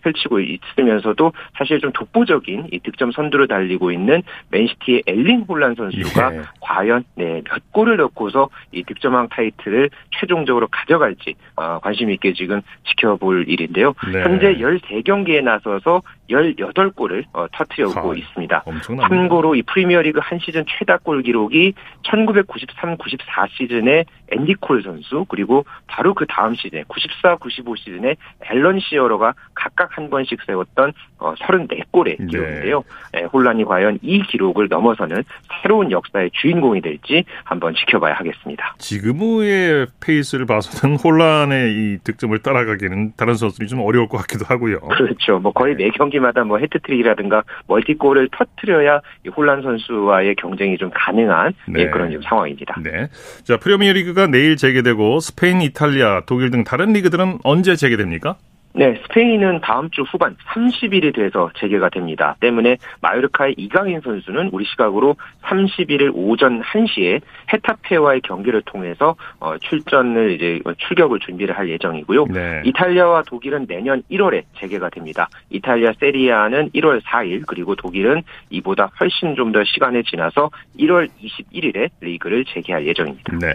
펼치고 0.02 0.40
있으면서도 0.40 1.32
사실 1.58 1.80
좀 1.80 1.92
독보적인 1.92 2.68
이 2.72 2.78
득점 2.80 3.12
선두를 3.12 3.46
달리고 3.48 3.92
있는 3.92 4.22
맨시티의 4.50 5.02
엘린 5.06 5.44
홀란 5.48 5.74
선수가 5.74 6.30
네. 6.30 6.40
과연 6.60 7.04
네, 7.14 7.42
몇 7.44 7.72
골을 7.72 7.96
넣고서 7.98 8.48
이 8.72 8.82
득점왕 8.84 9.28
타이틀을 9.28 9.90
최종적으로 10.18 10.68
가져갈지 10.70 11.34
관심 11.82 12.10
있게 12.10 12.32
지금 12.32 12.62
지켜볼 12.88 13.48
일인데요. 13.48 13.94
네. 14.12 14.22
현재 14.22 14.54
13경기에 14.56 15.42
나서서 15.42 16.02
18골을 16.30 17.24
어, 17.32 17.46
터트려오고 17.52 18.12
아, 18.12 18.16
있습니다. 18.16 18.62
엄청납니다. 18.66 19.08
참고로 19.08 19.54
이 19.54 19.62
프리미어리그 19.62 20.20
한 20.22 20.38
시즌 20.38 20.64
최다 20.66 20.98
골 20.98 21.22
기록이 21.22 21.74
1993-94 22.04 23.48
시즌의 23.50 24.04
앤디 24.32 24.54
콜 24.60 24.82
선수 24.82 25.24
그리고 25.28 25.64
바로 25.86 26.14
그 26.14 26.26
다음 26.26 26.54
시즌 26.54 26.82
94-95 26.84 27.78
시즌에 27.78 28.16
앨런 28.50 28.80
시어러가 28.80 29.34
각각 29.54 29.96
한 29.96 30.10
번씩 30.10 30.40
세웠던 30.46 30.92
어, 31.18 31.34
34골의 31.34 32.16
기록인데요. 32.30 32.82
네. 33.12 33.20
네, 33.20 33.24
홀란이 33.24 33.64
과연 33.64 33.98
이 34.02 34.22
기록을 34.22 34.68
넘어서는 34.68 35.22
새로운 35.62 35.90
역사의 35.90 36.30
주인공이 36.32 36.80
될지 36.82 37.24
한번 37.44 37.74
지켜봐야 37.74 38.14
하겠습니다. 38.14 38.74
지금의 38.78 39.86
페이스를 40.00 40.46
봐서는 40.46 40.96
홀란의 40.96 41.72
이 41.72 41.98
득점을 42.04 42.38
따라가기는 42.40 43.12
다른 43.16 43.34
선수들이 43.34 43.68
좀 43.68 43.80
어려울 43.80 44.08
것 44.08 44.18
같기도 44.18 44.44
하고요. 44.46 44.80
그렇죠. 44.80 45.38
뭐 45.38 45.52
거의 45.52 45.76
네 45.76 45.88
경기 45.90 46.15
마다 46.20 46.44
뭐 46.44 46.58
해트트릭이라든가 46.58 47.42
멀티골을 47.66 48.28
터트려야 48.32 49.00
홀란 49.36 49.62
선수와의 49.62 50.36
경쟁이 50.36 50.78
좀 50.78 50.90
가능한 50.94 51.52
예, 51.76 51.84
네. 51.84 51.90
그런 51.90 52.20
상황입니다. 52.22 52.80
네. 52.82 53.08
자 53.44 53.56
프리미어리그가 53.56 54.26
내일 54.26 54.56
재개되고 54.56 55.20
스페인, 55.20 55.62
이탈리아, 55.62 56.22
독일 56.26 56.50
등 56.50 56.64
다른 56.64 56.92
리그들은 56.92 57.38
언제 57.44 57.76
재개됩니까? 57.76 58.36
네, 58.76 58.94
스페인은 59.04 59.62
다음 59.62 59.88
주 59.88 60.02
후반 60.02 60.36
30일이 60.48 61.14
돼서 61.14 61.50
재개가 61.58 61.88
됩니다. 61.88 62.36
때문에 62.40 62.76
마요르카의 63.00 63.54
이강인 63.56 64.02
선수는 64.02 64.50
우리 64.52 64.66
시각으로 64.66 65.16
31일 65.44 66.10
오전 66.14 66.60
1시에 66.60 67.22
헤타페와의 67.52 68.20
경기를 68.20 68.60
통해서 68.66 69.16
어, 69.40 69.56
출전을 69.56 70.32
이제 70.32 70.60
출격을 70.76 71.20
준비를 71.20 71.56
할 71.56 71.70
예정이고요. 71.70 72.26
네. 72.26 72.62
이탈리아와 72.66 73.22
독일은 73.22 73.66
내년 73.66 74.02
1월에 74.10 74.42
재개가 74.58 74.90
됩니다. 74.90 75.28
이탈리아 75.48 75.92
세리아는 75.98 76.70
1월 76.70 77.00
4일 77.02 77.44
그리고 77.46 77.74
독일은 77.76 78.22
이보다 78.50 78.90
훨씬 79.00 79.34
좀 79.34 79.46
더 79.52 79.62
시간이 79.64 80.02
지나서 80.02 80.50
1월 80.80 81.08
21일에 81.22 81.88
리그를 82.00 82.44
재개할 82.44 82.84
예정입니다. 82.84 83.38
네. 83.38 83.54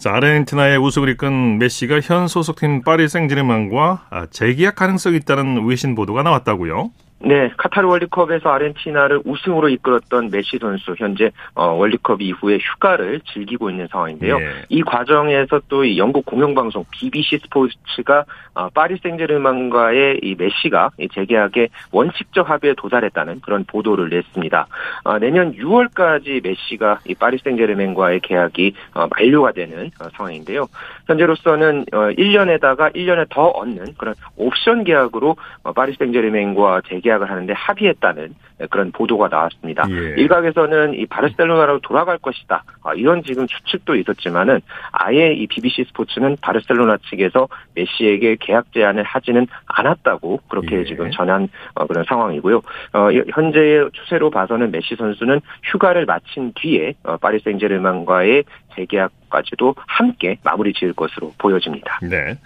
자, 0.00 0.14
아르헨티나의 0.14 0.78
우승을 0.78 1.10
이끈 1.10 1.58
메시가 1.58 2.00
현 2.00 2.26
소속팀 2.26 2.84
파리 2.84 3.06
생제르맹과 3.06 4.06
아, 4.08 4.26
재계약 4.30 4.74
가능성이 4.74 5.18
있다는 5.18 5.66
외신 5.66 5.94
보도가 5.94 6.22
나왔다고요? 6.22 6.90
네, 7.22 7.50
카타르 7.56 7.86
월드컵에서 7.86 8.48
아르헨티나를 8.50 9.20
우승으로 9.24 9.68
이끌었던 9.68 10.30
메시 10.30 10.58
선수 10.58 10.94
현재 10.96 11.30
어, 11.54 11.66
월드컵 11.72 12.22
이후에 12.22 12.58
휴가를 12.58 13.20
즐기고 13.32 13.70
있는 13.70 13.86
상황인데요. 13.88 14.38
네. 14.38 14.46
이 14.68 14.82
과정에서 14.82 15.60
또 15.68 15.80
이 15.84 15.98
영국 15.98 16.24
공영방송 16.26 16.84
BBC 16.90 17.38
스포츠가 17.38 18.24
어, 18.54 18.68
파리 18.70 18.96
생제르맹과의 19.02 20.20
이 20.22 20.34
메시가 20.38 20.90
이 20.98 21.08
재계약에 21.08 21.68
원칙적 21.92 22.48
합의에 22.48 22.74
도달했다는 22.76 23.40
그런 23.40 23.64
보도를 23.64 24.08
냈습니다. 24.10 24.66
어, 25.04 25.18
내년 25.18 25.52
6월까지 25.54 26.42
메시가 26.42 27.00
이 27.06 27.14
파리 27.14 27.38
생제르맹과의 27.38 28.20
계약이 28.20 28.74
어, 28.94 29.06
만료가 29.10 29.52
되는 29.52 29.90
어, 30.00 30.08
상황인데요. 30.16 30.66
현재로서는 31.06 31.86
어, 31.92 31.96
1년에다가 32.10 32.94
1년에 32.94 33.26
더 33.30 33.46
얻는 33.48 33.94
그런 33.96 34.14
옵션 34.36 34.84
계약으로 34.84 35.36
어, 35.62 35.72
파리 35.72 35.94
생제르맹과 35.94 36.82
재계약 36.88 37.09
계약을 37.10 37.28
하는데 37.28 37.52
합의했다는 37.52 38.34
그런 38.70 38.92
보도가 38.92 39.28
나왔습니다. 39.28 39.84
예. 39.90 40.20
일각에서는 40.20 40.94
이 40.94 41.06
바르셀로나로 41.06 41.80
돌아갈 41.80 42.18
것이다. 42.18 42.62
아, 42.84 42.94
이런 42.94 43.22
지금 43.24 43.46
추측도 43.46 43.96
있었지만은 43.96 44.60
아예 44.92 45.32
이 45.32 45.46
BBC 45.46 45.84
스포츠는 45.88 46.36
바르셀로나 46.40 46.98
측에서 47.08 47.48
메시에게 47.74 48.36
계약 48.38 48.72
제안을 48.72 49.02
하지는 49.02 49.46
않았다고 49.66 50.40
그렇게 50.48 50.80
예. 50.80 50.84
지금 50.84 51.10
전한 51.10 51.48
어, 51.74 51.86
그런 51.86 52.04
상황이고요. 52.04 52.56
어, 52.92 53.08
현재의 53.32 53.90
추세로 53.92 54.30
봐서는 54.30 54.70
메시 54.70 54.94
선수는 54.96 55.40
휴가를 55.64 56.04
마친 56.04 56.52
뒤에 56.54 56.94
어, 57.02 57.16
파리 57.16 57.40
생제르맹과의 57.40 58.44
재계약까지도 58.76 59.74
함께 59.86 60.36
마무리 60.44 60.72
지을 60.72 60.92
것으로 60.92 61.32
보여집니다. 61.38 61.98
네. 62.02 62.36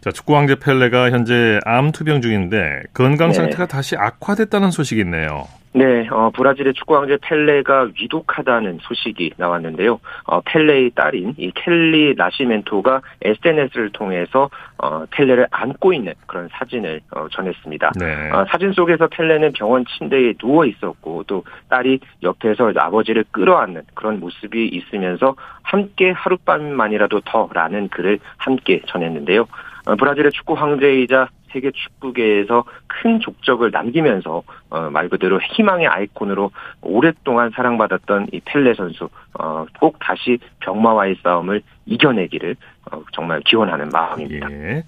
자, 0.00 0.10
축구 0.10 0.32
황제 0.32 0.56
펠레가 0.56 1.10
현재 1.10 1.60
암 1.66 1.92
투병 1.92 2.22
중인데 2.22 2.84
건강 2.94 3.28
네. 3.28 3.34
상태가 3.34 3.66
네. 3.66 3.68
다시 3.68 3.96
악화됐다는 3.96 4.70
소식이 4.70 5.00
있네요. 5.02 5.44
네, 5.72 6.08
어, 6.10 6.30
브라질의 6.30 6.74
축구 6.74 6.94
황제 6.94 7.18
펠레가 7.22 7.90
위독하다는 8.00 8.78
소식이 8.80 9.34
나왔는데요. 9.36 10.00
어, 10.24 10.40
펠레의 10.40 10.90
딸인 10.96 11.34
이 11.36 11.52
켈리 11.54 12.14
나시멘토가 12.16 13.02
SNS를 13.22 13.90
통해서 13.92 14.50
어, 14.78 15.04
펠레를 15.10 15.46
안고 15.50 15.92
있는 15.92 16.14
그런 16.26 16.48
사진을 16.50 17.02
어, 17.12 17.28
전했습니다. 17.30 17.92
네. 18.00 18.30
어, 18.32 18.46
사진 18.50 18.72
속에서 18.72 19.06
펠레는 19.06 19.52
병원 19.52 19.84
침대에 19.84 20.32
누워 20.38 20.64
있었고 20.64 21.24
또 21.28 21.44
딸이 21.68 22.00
옆에서 22.22 22.72
아버지를 22.74 23.24
끌어안는 23.30 23.82
그런 23.94 24.18
모습이 24.18 24.66
있으면서 24.66 25.36
함께 25.62 26.10
하룻밤만이라도 26.10 27.20
더라는 27.26 27.88
글을 27.88 28.18
함께 28.38 28.80
전했는데요. 28.86 29.46
어, 29.90 29.96
브라질의 29.96 30.30
축구 30.30 30.54
황제이자 30.54 31.28
세계 31.52 31.72
축구계에서 31.72 32.64
큰 32.86 33.18
족적을 33.18 33.72
남기면서 33.72 34.42
어, 34.70 34.80
말 34.90 35.08
그대로 35.08 35.40
희망의 35.40 35.88
아이콘으로 35.88 36.52
오랫동안 36.80 37.50
사랑받았던 37.50 38.28
이 38.32 38.40
펠레 38.44 38.74
선수 38.74 39.08
어, 39.34 39.66
꼭 39.80 39.96
다시 39.98 40.38
병마와의 40.60 41.16
싸움을 41.24 41.62
이겨내기를 41.86 42.54
어, 42.92 43.02
정말 43.12 43.40
기원하는 43.40 43.88
마음입니다. 43.88 44.48
예. 44.52 44.84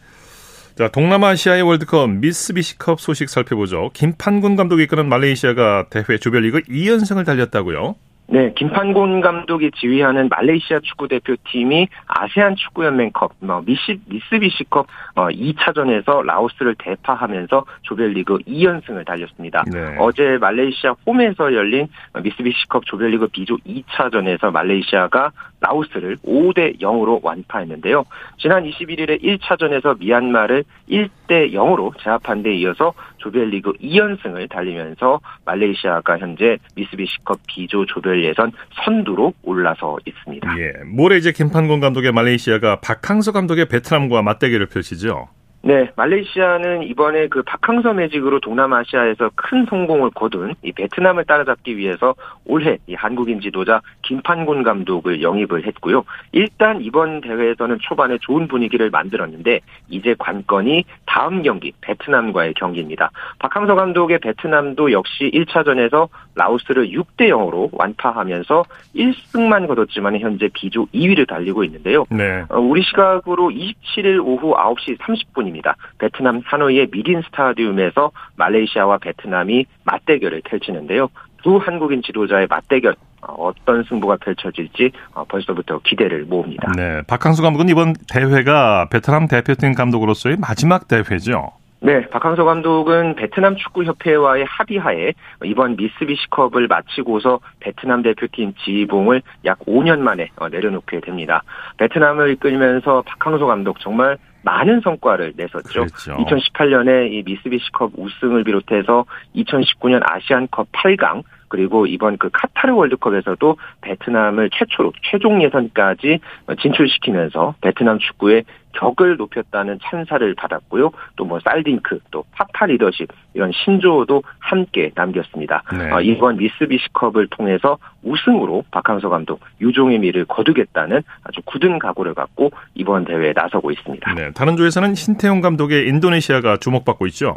자, 0.76 0.88
동남아시아의 0.88 1.62
월드컵 1.62 2.08
미스비시컵 2.08 3.00
소식 3.00 3.28
살펴보죠. 3.28 3.90
김판군 3.92 4.54
감독이 4.54 4.84
이끄는 4.84 5.08
말레이시아가 5.08 5.86
대회 5.90 6.16
조별리그 6.16 6.60
2연승을 6.62 7.26
달렸다고요? 7.26 7.96
네, 8.28 8.52
김판곤 8.54 9.20
감독이 9.20 9.70
지휘하는 9.72 10.28
말레이시아 10.28 10.80
축구 10.80 11.08
대표팀이 11.08 11.88
아세안 12.06 12.56
축구연맹컵, 12.56 13.32
뭐 13.40 13.62
미시, 13.64 14.00
미스비시컵 14.06 14.86
어, 15.16 15.28
2차전에서 15.28 16.24
라오스를 16.24 16.76
대파하면서 16.78 17.64
조별리그 17.82 18.38
2연승을 18.38 19.04
달렸습니다. 19.04 19.64
네. 19.70 19.96
어제 19.98 20.38
말레이시아 20.40 20.94
홈에서 21.06 21.52
열린 21.52 21.88
미스비시컵 22.22 22.86
조별리그 22.86 23.28
B조 23.28 23.58
2차전에서 23.58 24.50
말레이시아가 24.50 25.32
라오스를 25.62 26.18
5대 26.18 26.80
0으로 26.80 27.22
완파했는데요. 27.22 28.04
지난 28.38 28.64
21일에 28.64 29.22
1차전에서 29.22 29.98
미얀마를 29.98 30.64
1대 30.90 31.52
0으로 31.52 31.92
제압한 32.02 32.42
데 32.42 32.54
이어서 32.56 32.92
조별리그 33.18 33.72
2연승을 33.74 34.50
달리면서 34.50 35.20
말레이시아가 35.44 36.18
현재 36.18 36.58
미스비시컵 36.74 37.38
B조 37.46 37.86
조별 37.86 38.24
예선 38.24 38.52
선두로 38.84 39.32
올라서 39.42 39.98
있습니다. 40.04 40.58
예, 40.58 40.72
모레 40.84 41.16
이제 41.16 41.32
김판곤 41.32 41.80
감독의 41.80 42.12
말레이시아가 42.12 42.80
박항서 42.80 43.32
감독의 43.32 43.68
베트남과 43.68 44.22
맞대결을 44.22 44.66
펼치죠. 44.66 45.28
네, 45.64 45.90
말레이시아는 45.94 46.82
이번에 46.82 47.28
그 47.28 47.42
박항서 47.42 47.92
매직으로 47.92 48.40
동남아시아에서 48.40 49.30
큰 49.36 49.64
성공을 49.66 50.10
거둔 50.10 50.54
이 50.62 50.72
베트남을 50.72 51.24
따라잡기 51.24 51.76
위해서 51.76 52.16
올해 52.44 52.78
이 52.88 52.94
한국인 52.94 53.40
지도자 53.40 53.80
김판곤 54.02 54.64
감독을 54.64 55.22
영입을 55.22 55.64
했고요. 55.68 56.02
일단 56.32 56.80
이번 56.82 57.20
대회에서는 57.20 57.78
초반에 57.80 58.18
좋은 58.20 58.48
분위기를 58.48 58.90
만들었는데 58.90 59.60
이제 59.88 60.16
관건이 60.18 60.84
다음 61.06 61.42
경기 61.42 61.72
베트남과의 61.80 62.54
경기입니다. 62.54 63.10
박항서 63.38 63.76
감독의 63.76 64.18
베트남도 64.18 64.90
역시 64.90 65.30
1차전에서 65.32 66.08
라오스를 66.34 66.88
6대 66.88 67.28
0으로 67.28 67.68
완파하면서 67.72 68.64
1승만 68.96 69.68
거뒀지만 69.68 70.18
현재 70.18 70.48
비조 70.52 70.86
2위를 70.86 71.28
달리고 71.28 71.62
있는데요. 71.64 72.04
네. 72.10 72.42
어, 72.48 72.58
우리 72.58 72.82
시각으로 72.82 73.50
27일 73.50 74.18
오후 74.24 74.54
9시 74.54 74.98
30분 74.98 75.51
입니다. 75.52 75.76
베트남 75.98 76.40
하노이의 76.44 76.88
미린 76.90 77.22
스타디움에서 77.22 78.10
말레이시아와 78.36 78.98
베트남이 78.98 79.66
맞대결을 79.84 80.42
펼치는데요. 80.44 81.08
두 81.42 81.58
한국인 81.58 82.02
지도자의 82.02 82.46
맞대결 82.48 82.94
어떤 83.22 83.84
승부가 83.84 84.16
펼쳐질지 84.16 84.90
어, 85.14 85.24
벌써부터 85.24 85.80
기대를 85.84 86.24
모읍니다. 86.24 86.72
네, 86.76 87.02
박항수 87.06 87.42
감독은 87.42 87.68
이번 87.68 87.94
대회가 88.12 88.88
베트남 88.90 89.28
대표팀 89.28 89.74
감독으로서의 89.74 90.36
마지막 90.40 90.88
대회죠. 90.88 91.52
네, 91.84 92.08
박항서 92.10 92.44
감독은 92.44 93.16
베트남 93.16 93.56
축구협회와의 93.56 94.44
합의하에 94.48 95.14
이번 95.44 95.74
미스비시컵을 95.74 96.68
마치고서 96.68 97.40
베트남 97.58 98.02
대표팀 98.02 98.54
지휘봉을 98.64 99.22
약 99.44 99.58
5년 99.60 99.98
만에 99.98 100.30
어, 100.36 100.48
내려놓게 100.48 101.00
됩니다. 101.00 101.42
베트남을 101.78 102.30
이끌면서 102.34 103.02
박항서 103.04 103.46
감독 103.46 103.80
정말 103.80 104.16
많은 104.42 104.80
성과를 104.80 105.34
냈었죠. 105.36 105.86
그렇죠. 105.86 106.16
2018년에 106.16 107.12
이 107.12 107.22
미스비시컵 107.24 107.92
우승을 107.96 108.44
비롯해서 108.44 109.04
2019년 109.36 110.02
아시안컵 110.04 110.70
8강 110.72 111.22
그리고 111.52 111.86
이번 111.86 112.16
그 112.16 112.30
카타르 112.32 112.72
월드컵에서도 112.72 113.56
베트남을 113.82 114.48
최초로 114.54 114.94
최종 115.02 115.42
예선까지 115.42 116.18
진출시키면서 116.62 117.56
베트남 117.60 117.98
축구의 117.98 118.44
격을 118.72 119.18
높였다는 119.18 119.78
찬사를 119.82 120.34
받았고요. 120.34 120.92
또 121.16 121.26
뭐 121.26 121.40
살딩크, 121.40 122.00
또 122.10 122.24
파파 122.32 122.64
리더십 122.66 123.06
이런 123.34 123.52
신조어도 123.52 124.22
함께 124.38 124.90
남겼습니다. 124.94 125.62
네. 125.76 125.90
어, 125.92 126.00
이번 126.00 126.38
미스비시컵을 126.38 127.28
통해서 127.28 127.76
우승으로 128.02 128.64
박항서 128.70 129.10
감독 129.10 129.40
유종의 129.60 129.98
미를 129.98 130.24
거두겠다는 130.24 131.02
아주 131.24 131.42
굳은 131.44 131.78
각오를 131.78 132.14
갖고 132.14 132.50
이번 132.74 133.04
대회에 133.04 133.34
나서고 133.36 133.70
있습니다. 133.72 134.14
네, 134.14 134.30
다른 134.32 134.56
조에서는 134.56 134.94
신태용 134.94 135.42
감독의 135.42 135.86
인도네시아가 135.88 136.56
주목받고 136.56 137.06
있죠. 137.08 137.34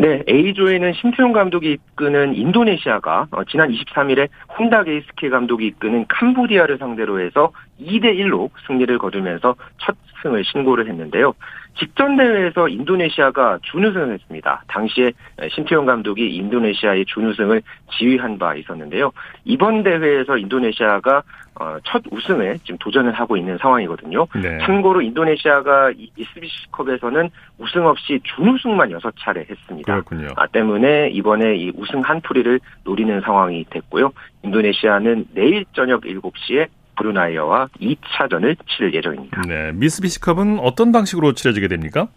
네, 0.00 0.22
A조에는 0.28 0.92
심태용 0.92 1.32
감독이 1.32 1.72
이끄는 1.72 2.36
인도네시아가 2.36 3.26
어, 3.32 3.42
지난 3.42 3.72
23일에 3.72 4.28
혼다 4.56 4.84
게이스케 4.84 5.28
감독이 5.28 5.66
이끄는 5.66 6.06
캄보디아를 6.06 6.78
상대로 6.78 7.18
해서 7.18 7.50
2대 7.80 8.16
1로 8.18 8.50
승리를 8.66 8.98
거두면서 8.98 9.54
첫 9.78 9.96
승을 10.22 10.44
신고를 10.44 10.88
했는데요. 10.88 11.34
직전 11.78 12.16
대회에서 12.16 12.68
인도네시아가 12.68 13.58
준우승을 13.62 14.12
했습니다. 14.14 14.64
당시에 14.66 15.12
신태용 15.50 15.86
감독이 15.86 16.34
인도네시아의 16.34 17.04
준우승을 17.06 17.62
지휘한 17.92 18.38
바 18.38 18.54
있었는데요. 18.56 19.12
이번 19.44 19.84
대회에서 19.84 20.38
인도네시아가 20.38 21.22
어, 21.60 21.76
첫 21.84 22.02
우승에 22.12 22.56
지금 22.58 22.78
도전을 22.78 23.12
하고 23.12 23.36
있는 23.36 23.58
상황이거든요. 23.58 24.26
네. 24.40 24.58
참고로 24.64 25.02
인도네시아가 25.02 25.90
이스비시컵에서는 26.16 27.30
우승 27.58 27.84
없이 27.84 28.20
준우승만 28.22 28.90
6차례 28.90 29.50
했습니다. 29.50 29.92
그렇군요. 29.92 30.28
아, 30.36 30.46
때문에 30.46 31.08
이번에 31.10 31.56
이 31.56 31.72
우승 31.74 32.00
한풀이를 32.00 32.60
노리는 32.84 33.20
상황이 33.22 33.64
됐고요. 33.70 34.12
인도네시아는 34.44 35.26
내일 35.34 35.64
저녁 35.72 36.02
7시에 36.02 36.68
브루나이어와 36.98 37.68
2차전을 37.80 38.56
치를 38.68 38.94
예정입니다. 38.94 39.42
네, 39.46 39.72
미스비시컵은 39.72 40.58
어떤 40.60 40.92
방식으로 40.92 41.32
치러지게 41.32 41.68
됩니까? 41.68 42.08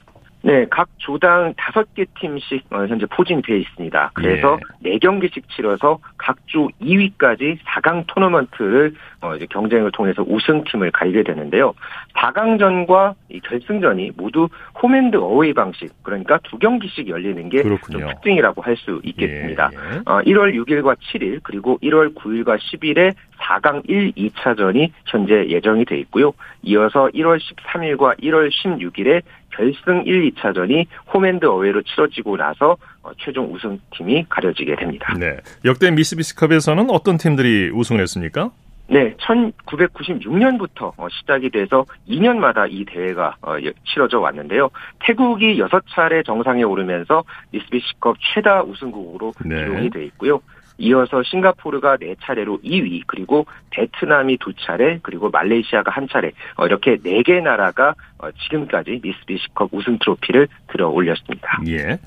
네, 0.44 0.66
각 0.70 0.90
조당 0.98 1.54
다섯 1.56 1.94
개 1.94 2.06
팀씩 2.20 2.66
어, 2.72 2.86
현재 2.88 3.06
포진되어 3.06 3.56
있습니다. 3.58 4.12
그래서 4.16 4.58
네. 4.80 4.98
4경기씩 4.98 5.44
치러서 5.56 6.00
각 6.18 6.38
조 6.48 6.68
2위까지 6.82 7.60
4강 7.64 8.04
토너먼트를 8.08 8.94
어, 9.22 9.36
이제 9.36 9.46
경쟁을 9.50 9.92
통해서 9.92 10.22
우승팀을 10.28 10.92
갈게 10.92 11.24
되는데요. 11.24 11.74
4강전과 12.16 13.14
이 13.30 13.40
결승전이 13.40 14.12
모두 14.18 14.50
홈앤드 14.82 15.16
어웨이 15.16 15.54
방식, 15.54 15.90
그러니까 16.04 16.40
두 16.44 16.58
경기씩 16.58 17.08
열리는 17.08 17.48
게 17.50 17.62
좀 17.92 18.02
특징이라고 18.10 18.62
할 18.62 18.76
수 18.78 19.00
있겠습니다. 19.04 19.70
예, 19.74 19.78
예. 19.78 20.02
어, 20.06 20.22
1월 20.22 20.56
6일과 20.56 20.96
7일 20.98 21.40
그리고 21.44 21.78
1월 21.84 22.16
9일과 22.16 22.58
10일에 22.58 23.14
4강 23.40 23.88
1, 23.88 24.12
2차전이 24.14 24.92
현재 25.06 25.48
예정이 25.48 25.86
돼 25.86 25.98
있고요. 26.00 26.34
이어서 26.64 27.10
1월 27.14 27.40
13일과 27.40 28.20
1월 28.22 28.50
16일에 28.50 29.22
결승 29.52 30.04
1, 30.06 30.32
2차전이 30.32 30.86
홈앤드 31.14 31.46
어웨이로 31.46 31.82
치러지고 31.84 32.38
나서 32.38 32.78
어, 33.04 33.12
최종 33.18 33.54
우승팀이 33.54 34.26
가려지게 34.30 34.76
됩니다. 34.76 35.14
네. 35.20 35.38
역대 35.66 35.92
미스비스컵에서는 35.92 36.90
어떤 36.90 37.18
팀들이 37.18 37.72
우승을 37.74 38.02
했습니까? 38.02 38.52
네, 38.92 39.16
1996년부터 39.16 40.92
어, 40.98 41.08
시작이 41.10 41.50
돼서 41.50 41.86
2년마다 42.10 42.68
이 42.70 42.84
대회가 42.84 43.36
어, 43.42 43.56
치러져 43.86 44.20
왔는데요. 44.20 44.70
태국이 45.00 45.58
6차례 45.62 46.26
정상에 46.26 46.64
오르면서 46.64 47.24
미스비시컵 47.52 48.18
최다 48.20 48.64
우승국으로 48.64 49.32
네. 49.46 49.64
기록이 49.64 49.90
돼 49.92 50.06
있고요. 50.06 50.42
이어서 50.82 51.22
싱가포르가 51.24 51.98
4차례로 51.98 52.64
2위, 52.64 53.04
그리고 53.06 53.46
베트남이 53.70 54.38
2차례, 54.38 55.00
그리고 55.04 55.30
말레이시아가 55.30 55.92
1차례, 55.92 56.32
어, 56.58 56.66
이렇게 56.66 56.98
4개 56.98 57.42
나라가 57.42 57.94
어, 58.18 58.30
지금까지 58.32 59.00
미스비시컵 59.02 59.70
우승 59.72 59.98
트로피를 60.00 60.48
들어 60.68 60.90
올렸습니다. 60.90 61.62
예. 61.68 62.00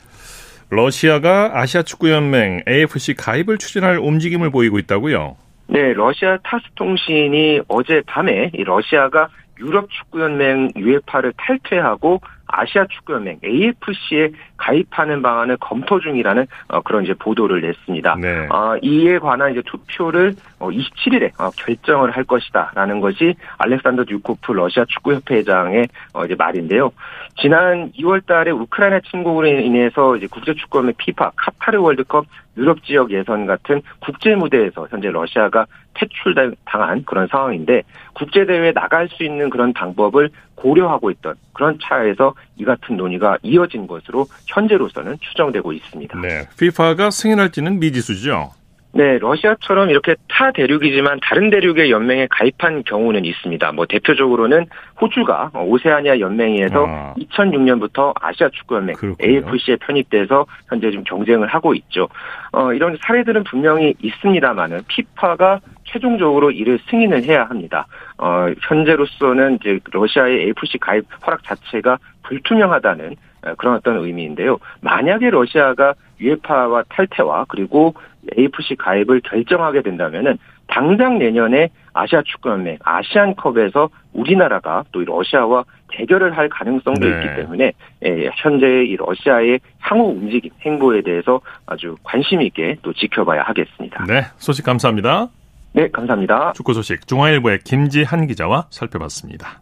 러시아가 0.71 1.53
아시아 1.55 1.83
축구 1.83 2.11
연맹 2.11 2.63
AFC 2.67 3.15
가입을 3.15 3.59
추진할 3.59 3.99
움직임을 3.99 4.51
보이고 4.51 4.79
있다고요? 4.79 5.37
네, 5.69 5.93
러시아 5.93 6.37
타스 6.43 6.65
통신이 6.75 7.61
어제 7.69 8.03
밤에 8.07 8.51
러시아가 8.53 9.29
유럽 9.61 9.89
축구연맹 9.91 10.73
UEFA를 10.77 11.33
탈퇴하고 11.37 12.21
아시아 12.47 12.87
축구연맹 12.87 13.41
AFC에 13.45 14.31
가입하는 14.65 15.21
방안을 15.21 15.59
검토 15.59 16.01
중이라는 16.01 16.47
어, 16.69 16.81
그런 16.81 17.05
이제 17.05 17.13
보도를 17.13 17.61
냈습니다. 17.61 18.17
네. 18.21 18.49
어, 18.51 18.77
이에 18.81 19.19
관한 19.19 19.53
이제 19.53 19.63
투표를 19.67 20.35
어, 20.59 20.71
27일에 20.71 21.39
어, 21.39 21.51
결정을 21.51 22.11
할 22.13 22.25
것이다라는 22.25 23.01
것이 23.01 23.35
알렉산더 23.59 24.05
듀코프 24.05 24.53
러시아 24.53 24.87
축구협회장의 24.89 25.89
어, 26.15 26.25
이제 26.25 26.35
말인데요. 26.35 26.93
지난 27.37 27.93
2월달에 27.93 28.59
우크라이나 28.59 29.01
침공으로 29.01 29.47
인해서 29.49 30.17
이제 30.17 30.27
국제축구연맹 30.29 30.95
피파 30.97 31.33
카타르 31.37 31.81
월드컵 31.81 32.25
유럽 32.57 32.85
지역 32.85 33.11
예선 33.11 33.47
같은 33.47 33.83
국제 34.01 34.35
무대에서 34.35 34.87
현재 34.91 35.11
러시아가 35.11 35.67
퇴출당한 35.95 37.05
그런 37.05 37.27
상황인데 37.27 37.83
국제 38.15 38.47
대회에 38.47 38.73
나갈 38.73 39.09
수 39.09 39.25
있는 39.25 39.51
그런 39.51 39.73
방법을 39.73 40.31
고려하고 40.55 41.11
있던 41.11 41.35
그런 41.53 41.79
차에서 41.83 42.35
이 42.57 42.65
같은 42.65 42.97
논의가 42.97 43.39
이어진 43.43 43.87
것으로 43.87 44.27
현재로서는 44.47 45.19
추정되고 45.21 45.73
있습니다. 45.73 46.21
네, 46.21 46.47
FIFA가 46.53 47.11
승인할지는 47.11 47.81
미지수죠. 47.81 48.51
네, 48.97 49.19
러시아처럼 49.19 49.91
이렇게 49.91 50.15
타 50.29 50.53
대륙이지만 50.53 51.19
다른 51.21 51.51
대륙의 51.51 51.91
연맹에 51.91 52.29
가입한 52.31 52.85
경우는 52.85 53.25
있습니다. 53.25 53.73
뭐 53.73 53.87
대표적으로는 53.87 54.67
호주가 55.01 55.51
오세아니아 55.53 56.21
연맹에서 56.21 56.87
아. 56.87 57.15
2006년부터 57.19 58.13
아시아 58.21 58.49
축구 58.51 58.77
연맹 58.77 58.95
AFC에 59.21 59.77
편입돼서 59.81 60.47
현재 60.69 60.91
지금 60.91 61.03
경쟁을 61.03 61.49
하고 61.49 61.75
있죠. 61.75 62.09
어, 62.53 62.73
이런 62.73 62.97
사례들은 63.05 63.43
분명히 63.45 63.95
있습니다만은 64.01 64.83
피파가 64.87 65.59
최종적으로 65.85 66.51
이를 66.51 66.79
승인을 66.91 67.25
해야 67.25 67.45
합니다. 67.45 67.87
어, 68.19 68.47
현재로서는 68.61 69.59
이제 69.61 69.79
러시아의 69.91 70.41
AFC 70.41 70.79
가입 70.79 71.07
허락 71.25 71.43
자체가 71.45 71.99
불투명하다는 72.23 73.17
그런 73.59 73.75
어떤 73.75 73.99
의미인데요. 73.99 74.59
만약에 74.81 75.31
러시아가 75.31 75.95
유에파와 76.21 76.85
탈퇴와 76.89 77.47
그리고 77.49 77.95
AFC 78.39 78.77
가입을 78.77 79.21
결정하게 79.21 79.83
된다면은 79.83 80.39
당장 80.67 81.19
내년에 81.19 81.69
아시아 81.93 82.23
축구연맹 82.23 82.79
아시안컵에서 82.83 83.91
우리나라가 84.15 84.85
또 84.93 85.05
러시아와 85.05 85.65
대결을 85.89 86.37
할 86.37 86.49
가능성도 86.49 87.07
네. 87.07 87.09
있기 87.09 87.37
때문에 87.37 87.73
예, 88.05 88.31
현재 88.35 88.85
이 88.85 88.97
러시아의 88.97 89.61
향후 89.81 90.11
움직임 90.11 90.51
행보에 90.63 91.03
대해서 91.03 91.41
아주 91.67 91.97
관심 92.03 92.41
있게 92.43 92.77
또 92.83 92.93
지켜봐야 92.93 93.43
하겠습니다. 93.43 94.05
네, 94.07 94.23
소식 94.37 94.65
감사합니다. 94.65 95.29
네, 95.77 95.91
감사합니다. 95.91 96.53
축구 96.55 96.73
소식 96.73 97.05
중앙일보의 97.09 97.59
김지한 97.65 98.29
기자와 98.29 98.69
살펴봤습니다. 98.71 99.61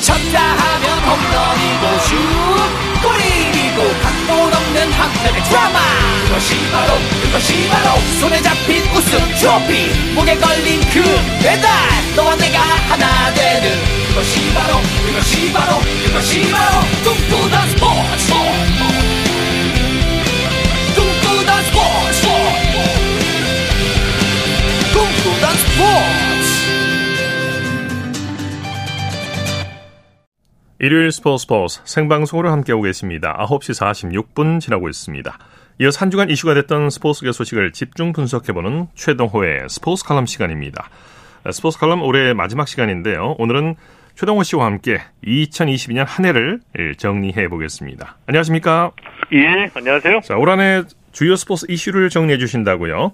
쳤다 0.00 0.40
하면 0.40 0.98
홈런이고 1.02 1.98
슛 1.98 2.14
골이고 3.02 3.78
각본 4.02 4.54
없는 4.54 4.92
한편의 4.92 5.42
드라마 5.42 5.78
그것이 6.28 6.54
바로 6.70 6.94
그것이 7.24 7.68
바로 7.68 7.98
손에 8.20 8.40
잡힌 8.40 8.82
우승 8.94 9.18
트로피 9.40 10.14
목에 10.14 10.36
걸린 10.36 10.80
그 10.92 11.02
배달 11.42 11.68
너와 12.14 12.36
내가 12.36 12.60
하나 12.60 13.34
되는 13.34 13.68
그것이 14.10 14.54
바로 14.54 14.76
그것이 15.08 15.52
바로 15.52 15.80
그것이 16.06 16.52
바로 16.52 16.80
꿈꾸던 17.02 17.68
스포츠 17.70 18.53
일요일 30.84 31.10
스포츠 31.12 31.44
스포츠 31.44 31.80
생방송으로 31.84 32.50
함께하고 32.50 32.82
계십니다. 32.82 33.34
9시 33.48 33.72
46분 34.34 34.60
지나고 34.60 34.90
있습니다. 34.90 35.38
이어서 35.80 36.00
한 36.00 36.10
주간 36.10 36.28
이슈가 36.28 36.52
됐던 36.52 36.90
스포츠계 36.90 37.32
소식을 37.32 37.72
집중 37.72 38.12
분석해보는 38.12 38.88
최동호의 38.94 39.70
스포츠 39.70 40.04
칼럼 40.04 40.26
시간입니다. 40.26 40.90
스포츠 41.52 41.78
칼럼 41.78 42.02
올해 42.02 42.34
마지막 42.34 42.68
시간인데요. 42.68 43.34
오늘은 43.38 43.76
최동호 44.14 44.42
씨와 44.42 44.66
함께 44.66 45.00
2022년 45.26 46.04
한 46.06 46.26
해를 46.26 46.60
정리해 46.98 47.48
보겠습니다. 47.48 48.18
안녕하십니까? 48.26 48.92
예, 49.32 49.70
안녕하세요. 49.74 50.20
자, 50.20 50.36
올 50.36 50.50
한 50.50 50.60
해 50.60 50.82
주요 51.12 51.34
스포츠 51.36 51.64
이슈를 51.70 52.10
정리해 52.10 52.36
주신다고요? 52.36 53.12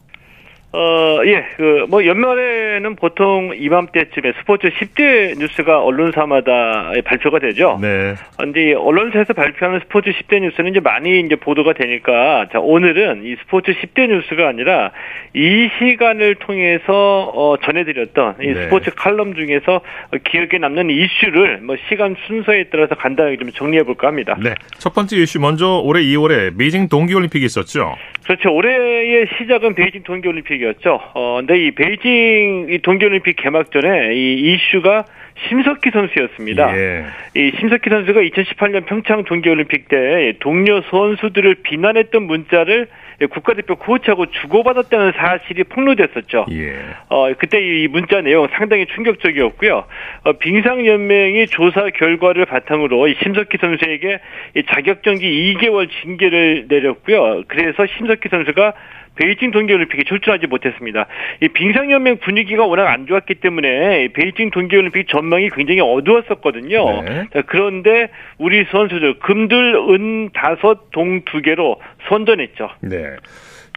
어, 0.73 1.19
예, 1.25 1.45
그, 1.57 1.87
뭐, 1.89 2.07
연말에는 2.07 2.95
보통 2.95 3.53
이맘때쯤에 3.57 4.35
스포츠 4.39 4.69
10대 4.71 5.37
뉴스가 5.37 5.83
언론사마다 5.83 6.93
발표가 7.05 7.41
되죠. 7.41 7.77
네. 7.83 8.15
근데 8.39 8.75
언론사에서 8.75 9.33
발표하는 9.33 9.81
스포츠 9.81 10.13
10대 10.13 10.41
뉴스는 10.41 10.71
이제 10.71 10.79
많이 10.79 11.19
이제 11.21 11.35
보도가 11.35 11.73
되니까, 11.73 12.47
자, 12.53 12.61
오늘은 12.61 13.25
이 13.25 13.35
스포츠 13.43 13.73
10대 13.73 14.07
뉴스가 14.07 14.47
아니라 14.47 14.93
이 15.35 15.69
시간을 15.81 16.37
통해서, 16.37 17.33
어, 17.35 17.57
전해드렸던 17.57 18.37
이 18.41 18.47
네. 18.47 18.65
스포츠 18.65 18.93
칼럼 18.95 19.35
중에서 19.35 19.81
기억에 20.25 20.59
남는 20.61 20.89
이슈를 20.91 21.63
뭐 21.63 21.75
시간 21.89 22.15
순서에 22.29 22.67
따라서 22.71 22.95
간단하게 22.95 23.39
좀 23.39 23.51
정리해 23.51 23.83
볼까 23.83 24.07
합니다. 24.07 24.37
네. 24.41 24.55
첫 24.79 24.95
번째 24.95 25.17
이슈 25.17 25.41
먼저 25.41 25.81
올해 25.83 26.01
2월에 26.03 26.57
베이징 26.57 26.89
동계올림픽이 26.89 27.45
있었죠. 27.45 27.97
그렇죠. 28.25 28.55
올해의 28.55 29.27
시작은 29.39 29.75
베이징 29.75 30.03
동계올림픽이었죠. 30.03 31.01
어, 31.15 31.37
근데 31.39 31.67
이 31.67 31.71
베이징 31.73 32.69
이 32.71 32.79
동계올림픽 32.79 33.37
개막 33.37 33.73
전에 33.73 34.15
이 34.15 34.35
이슈가 34.35 35.05
심석희 35.49 35.91
선수였습니다. 35.93 36.77
예. 36.77 37.05
이 37.35 37.53
심석희 37.59 37.89
선수가 37.89 38.21
2018년 38.21 38.87
평창 38.87 39.25
동계올림픽 39.25 39.89
때 39.89 40.35
동료 40.41 40.83
선수들을 40.83 41.57
비난했던 41.63 42.23
문자를 42.25 42.89
국가대표 43.27 43.77
코치하고 43.77 44.27
주고받았다는 44.27 45.13
사실이 45.13 45.65
폭로됐었죠. 45.65 46.47
예. 46.53 46.79
어, 47.09 47.33
그때 47.35 47.61
이 47.61 47.89
문자 47.89 48.21
내용 48.21 48.49
상당히 48.53 48.87
충격적이었고요. 48.87 49.85
어, 50.25 50.33
빙상연맹이 50.35 51.47
조사 51.49 51.89
결과를 51.91 52.47
바탕으로 52.47 53.09
이 53.09 53.17
심석희 53.23 53.49
선수에게 53.61 54.21
이 54.57 54.63
자격정지 54.65 55.27
2개월 55.27 55.89
징계를 56.03 56.67
내렸고요. 56.69 57.43
그래서 57.49 57.87
심석희 57.87 58.21
선수가 58.31 58.75
베이징 59.17 59.51
동계올림픽에 59.51 60.05
출전하지 60.05 60.47
못했습니다. 60.47 61.07
이 61.41 61.49
빙상연맹 61.49 62.19
분위기가 62.19 62.65
워낙 62.65 62.89
안 62.89 63.07
좋았기 63.07 63.35
때문에 63.35 64.09
베이징 64.15 64.51
동계올림픽 64.51 65.09
전망이 65.09 65.51
굉장히 65.51 65.81
어두웠었거든요. 65.81 67.03
네. 67.03 67.27
그런데 67.47 68.09
우리 68.39 68.65
선수들 68.71 69.19
금들 69.19 69.75
은 69.91 70.31
다섯 70.33 70.91
동 70.93 71.21
두 71.27 71.43
개로 71.43 71.81
선전했죠. 72.09 72.69
네. 72.81 73.17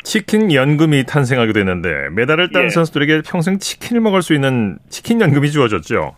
치킨 0.04 0.54
연금이 0.54 1.06
탄생하게 1.06 1.54
됐는데 1.54 2.10
메달을 2.12 2.52
딴 2.52 2.66
예. 2.66 2.70
선수들에게 2.70 3.22
평생 3.26 3.58
치킨을 3.58 4.02
먹을 4.02 4.22
수 4.22 4.34
있는 4.34 4.78
치킨 4.90 5.22
연금이 5.22 5.50
주어졌죠. 5.50 6.16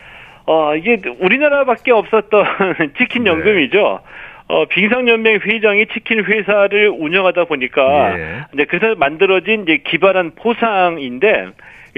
어, 0.47 0.75
이게 0.75 1.01
우리나라밖에 1.19 1.91
없었던 1.91 2.45
치킨 2.97 3.23
네. 3.23 3.31
연금이죠. 3.31 4.01
네. 4.03 4.15
어, 4.47 4.65
빙상연맹 4.65 5.39
회장이 5.43 5.87
치킨 5.87 6.23
회사를 6.23 6.89
운영하다 6.89 7.45
보니까 7.45 8.19
예. 8.19 8.45
이제 8.53 8.65
그래서 8.65 8.95
만들어진 8.95 9.63
이제 9.63 9.77
기발한 9.77 10.33
포상인데 10.35 11.47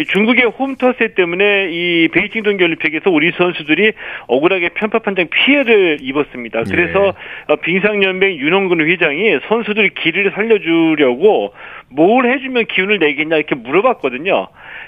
중국의 0.05 0.45
홈터세 0.45 1.15
때문에 1.15 1.69
이 1.71 2.07
베이징 2.10 2.43
동계올림픽에서 2.43 3.10
우리 3.10 3.31
선수들이 3.31 3.93
억울하게 4.27 4.69
편파 4.69 4.99
판정 4.99 5.27
피해를 5.27 5.97
입었습니다. 6.01 6.63
그래서 6.69 7.13
예. 7.49 7.55
빙상연맹 7.55 8.38
윤홍근 8.38 8.88
회장이 8.88 9.39
선수들 9.47 9.89
길을 9.89 10.31
살려주려고 10.36 11.53
뭘 11.89 12.31
해주면 12.31 12.65
기운을 12.67 12.99
내겠냐 12.99 13.38
이렇게 13.38 13.55
물어봤거든요. 13.55 14.47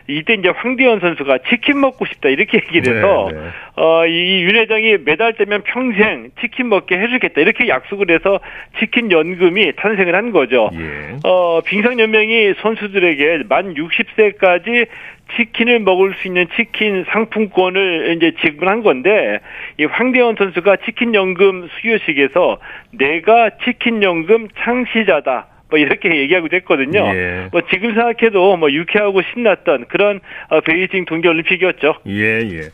이때 0.10 0.34
이제 0.34 0.50
황대현 0.50 1.00
선수가 1.00 1.39
치킨 1.50 1.80
먹고 1.80 2.06
싶다 2.06 2.30
이렇게 2.30 2.58
얘기를 2.58 2.98
해서 2.98 3.30
네, 3.32 3.38
네. 3.38 3.50
어이 3.76 4.41
윤 4.43 4.56
회장이 4.56 4.98
매달 5.06 5.34
되면 5.34 5.62
평생 5.63 6.32
치킨 6.41 6.69
먹게 6.69 6.98
해주겠다 6.98 7.39
이렇게 7.39 7.67
약속을 7.67 8.10
해서 8.10 8.39
치킨 8.80 9.12
연금이 9.12 9.72
탄생을 9.76 10.15
한 10.15 10.32
거죠. 10.32 10.72
예. 10.74 11.17
어 11.24 11.62
빙상 11.62 12.00
연맹이 12.00 12.56
선수들에게 12.62 13.43
만 13.48 13.76
60세까지 13.76 14.88
치킨을 15.36 15.80
먹을 15.80 16.15
수 16.15 16.28
있는 16.28 16.48
치킨 16.56 17.06
상품권을 17.10 18.15
이제 18.17 18.34
지급한 18.41 18.82
건데 18.82 19.39
이 19.78 19.86
황대현 19.86 20.36
선수가 20.38 20.78
치킨 20.78 21.13
연금 21.13 21.69
수여식에서 21.80 22.58
내가 22.91 23.52
치킨 23.63 24.02
연금 24.02 24.48
창시자다. 24.58 25.59
뭐 25.69 25.79
이렇게 25.79 26.10
얘기하고도 26.21 26.55
했거든요. 26.58 27.05
예. 27.15 27.49
뭐 27.51 27.62
지금 27.71 27.93
생각해도 27.93 28.58
뭐 28.58 28.71
유쾌하고 28.71 29.21
신났던 29.34 29.86
그런 29.88 30.19
어, 30.49 30.62
베이징 30.62 31.05
동계올림픽이었죠. 31.05 31.95
예, 32.08 32.41
예. 32.51 32.69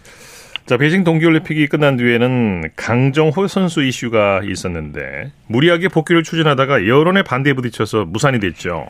자, 0.65 0.77
베이징 0.77 1.03
동계올림픽이 1.03 1.67
끝난 1.67 1.95
뒤에는 1.95 2.71
강정호 2.75 3.45
선수 3.47 3.83
이슈가 3.83 4.41
있었는데 4.43 5.31
무리하게 5.47 5.89
복귀를 5.89 6.23
추진하다가 6.23 6.87
여론의 6.87 7.23
반대에 7.23 7.53
부딪혀서 7.53 8.05
무산이 8.05 8.39
됐죠. 8.39 8.87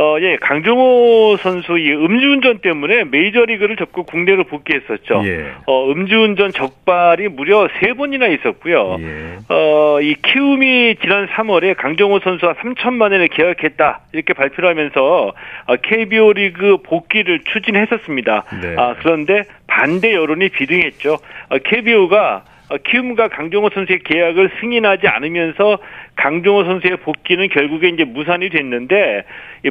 어, 0.00 0.16
예, 0.20 0.36
강정호 0.36 1.38
선수 1.40 1.76
이 1.76 1.92
음주운전 1.92 2.58
때문에 2.58 3.02
메이저리그를 3.02 3.74
접고 3.74 4.04
국내로 4.04 4.44
복귀했었죠. 4.44 5.22
예. 5.24 5.50
어, 5.66 5.90
음주운전 5.90 6.52
적발이 6.52 7.26
무려 7.26 7.68
세 7.80 7.94
번이나 7.94 8.28
있었고요. 8.28 8.98
예. 9.00 9.38
어, 9.48 10.00
이 10.00 10.14
키움이 10.22 10.98
지난 11.00 11.26
3월에 11.26 11.76
강정호 11.76 12.20
선수와 12.20 12.54
3천만 12.54 13.10
원을 13.10 13.26
계약했다 13.26 14.00
이렇게 14.12 14.34
발표를 14.34 14.70
하면서 14.70 15.32
어, 15.66 15.76
KBO 15.82 16.32
리그 16.32 16.76
복귀를 16.84 17.40
추진했었습니다. 17.52 18.44
네. 18.62 18.76
아, 18.78 18.94
그런데 19.00 19.42
반대 19.66 20.14
여론이 20.14 20.50
비등했죠. 20.50 21.18
어, 21.48 21.58
KBO가 21.58 22.36
어, 22.36 22.57
키움과 22.76 23.28
강정호 23.28 23.70
선수의 23.70 24.00
계약을 24.00 24.50
승인하지 24.60 25.08
않으면서 25.08 25.78
강정호 26.16 26.64
선수의 26.64 26.98
복귀는 26.98 27.48
결국에 27.48 27.88
이제 27.88 28.04
무산이 28.04 28.50
됐는데 28.50 29.24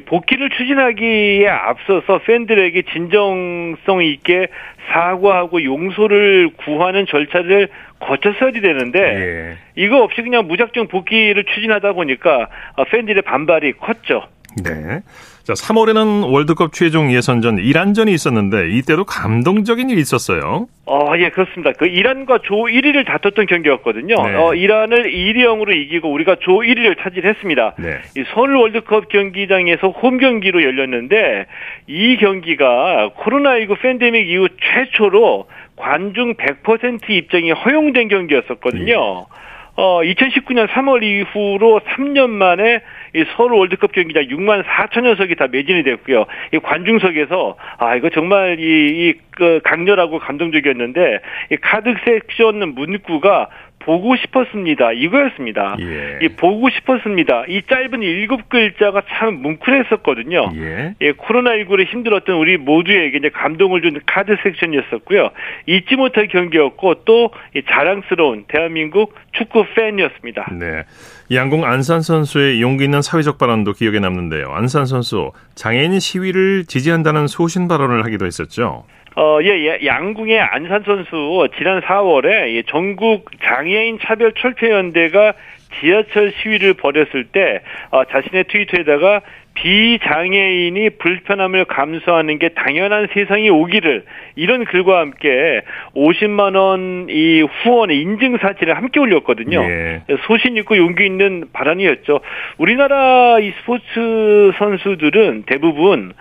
복귀를 0.06 0.50
추진하기에 0.50 1.48
앞서서 1.48 2.20
팬들에게 2.20 2.82
진정성 2.94 4.04
있게 4.04 4.48
사과하고 4.92 5.64
용서를 5.64 6.50
구하는 6.58 7.06
절차를 7.06 7.68
거쳤어야 8.00 8.52
되는데 8.52 9.00
예. 9.00 9.58
이거 9.76 10.04
없이 10.04 10.22
그냥 10.22 10.48
무작정 10.48 10.88
복귀를 10.88 11.44
추진하다 11.44 11.94
보니까 11.94 12.48
어, 12.76 12.84
팬들의 12.86 13.22
반발이 13.24 13.74
컸죠. 13.74 14.24
네. 14.64 15.02
자, 15.48 15.54
3월에는 15.54 16.30
월드컵 16.30 16.74
최종 16.74 17.10
예선전 17.10 17.60
이란전이 17.60 18.12
있었는데 18.12 18.68
이때도 18.70 19.06
감동적인 19.06 19.90
일이 19.90 20.02
있었어요. 20.02 20.68
어, 20.86 21.14
예, 21.20 21.30
그렇습니다. 21.30 21.72
그 21.72 21.86
이란과 21.86 22.40
조 22.44 22.56
1위를 22.66 23.06
다퉜던 23.06 23.46
경기였거든요. 23.46 24.16
네. 24.28 24.36
어, 24.36 24.54
이란을 24.54 25.04
2대 25.04 25.38
0으로 25.38 25.74
이기고 25.74 26.12
우리가 26.12 26.36
조 26.42 26.58
1위를 26.58 27.02
차지했습니다. 27.02 27.76
네. 27.80 28.00
이 28.18 28.26
서울 28.34 28.58
월드컵 28.58 29.08
경기장에서 29.08 29.88
홈 29.88 30.18
경기로 30.18 30.62
열렸는데 30.64 31.46
이 31.88 32.18
경기가 32.18 33.12
코로나19 33.18 33.80
팬데믹 33.80 34.28
이후 34.28 34.50
최초로 34.50 35.48
관중 35.78 36.34
100% 36.36 37.10
입장이 37.10 37.52
허용된 37.52 38.10
경기였었거든요. 38.10 38.86
네. 38.86 39.38
어, 39.78 40.02
2019년 40.02 40.68
3월 40.68 41.04
이후로 41.04 41.82
3년 41.96 42.32
만에 42.32 42.82
이 43.16 43.26
서울 43.36 43.54
월드컵 43.54 43.92
경기장 43.92 44.24
6만 44.24 44.64
4천여 44.64 45.18
석이 45.18 45.36
다 45.36 45.48
매진이 45.48 45.84
됐고요. 45.84 46.26
이 46.54 46.60
관중석에서 46.60 47.58
아 47.78 47.96
이거 47.96 48.10
정말 48.10 48.60
이, 48.60 49.10
이 49.10 49.28
그 49.38 49.62
강렬하고 49.64 50.18
감동적이었는데 50.18 51.20
이 51.52 51.58
카드 51.62 51.94
섹션 52.04 52.74
문구가 52.74 53.50
보고 53.80 54.18
싶었습니다. 54.18 54.92
이거였습니다. 54.92 55.78
예. 55.80 56.20
이 56.24 56.28
보고 56.30 56.70
싶었습니다. 56.70 57.46
이 57.48 57.62
짧은 57.70 58.02
일곱 58.02 58.50
글자가 58.50 59.04
참 59.08 59.36
뭉클했었거든요. 59.36 60.52
예. 60.56 60.96
예 61.00 61.12
코로나19로 61.14 61.86
힘들었던 61.86 62.36
우리 62.36 62.58
모두에게 62.58 63.18
이제 63.18 63.30
감동을 63.30 63.82
준 63.84 64.00
카드 64.06 64.36
섹션이었었고요. 64.44 65.30
잊지 65.68 65.96
못할 65.96 66.28
경기였고 66.28 67.06
또 67.06 67.30
자랑스러운 67.70 68.46
대한민국 68.48 69.14
축구 69.32 69.66
팬이었습니다. 69.76 70.48
네. 70.60 70.84
양궁 71.30 71.66
안산 71.66 72.02
선수의 72.02 72.62
용기 72.62 72.86
있는 72.86 73.02
사회적 73.02 73.38
발언도 73.38 73.74
기억에 73.74 74.00
남는데요. 74.00 74.50
안산 74.50 74.86
선수 74.86 75.32
장애인 75.56 76.00
시위를 76.00 76.66
지지한다는 76.66 77.28
소신 77.28 77.68
발언을 77.68 78.06
하기도 78.06 78.26
했었죠. 78.26 78.86
어, 79.18 79.40
예, 79.42 79.48
예, 79.48 79.86
양궁의 79.86 80.40
안산 80.40 80.84
선수 80.86 81.48
지난 81.58 81.82
4월에 81.82 82.64
전국 82.68 83.30
장애인 83.44 84.00
차별 84.02 84.32
철폐 84.34 84.70
연대가 84.72 85.34
지하철 85.82 86.32
시위를 86.32 86.76
벌였을 86.76 87.26
때 87.26 87.62
어, 87.90 88.06
자신의 88.06 88.46
트위터에다가 88.46 89.22
비장애인이 89.62 90.92
불편함을 91.00 91.66
감수하는 91.66 92.38
게 92.40 92.50
당연한 92.50 93.08
세상이 93.14 93.50
오기를 93.50 94.04
이런 94.36 94.66
글과 94.66 95.00
함께 95.00 95.62
50만 95.96 96.56
원 96.56 96.88
이 97.10 97.42
후원의 97.42 98.00
인증 98.02 98.38
사진을 98.38 98.76
함께 98.76 99.00
올렸거든요. 99.00 99.62
예. 99.64 100.02
소신 100.26 100.58
있고 100.58 100.78
용기 100.78 101.06
있는 101.06 101.46
발언이었죠. 101.54 102.20
우리나라 102.58 103.40
이 103.40 103.52
스포츠 103.60 104.52
선수들은 104.58 105.44
대부분 105.48 106.14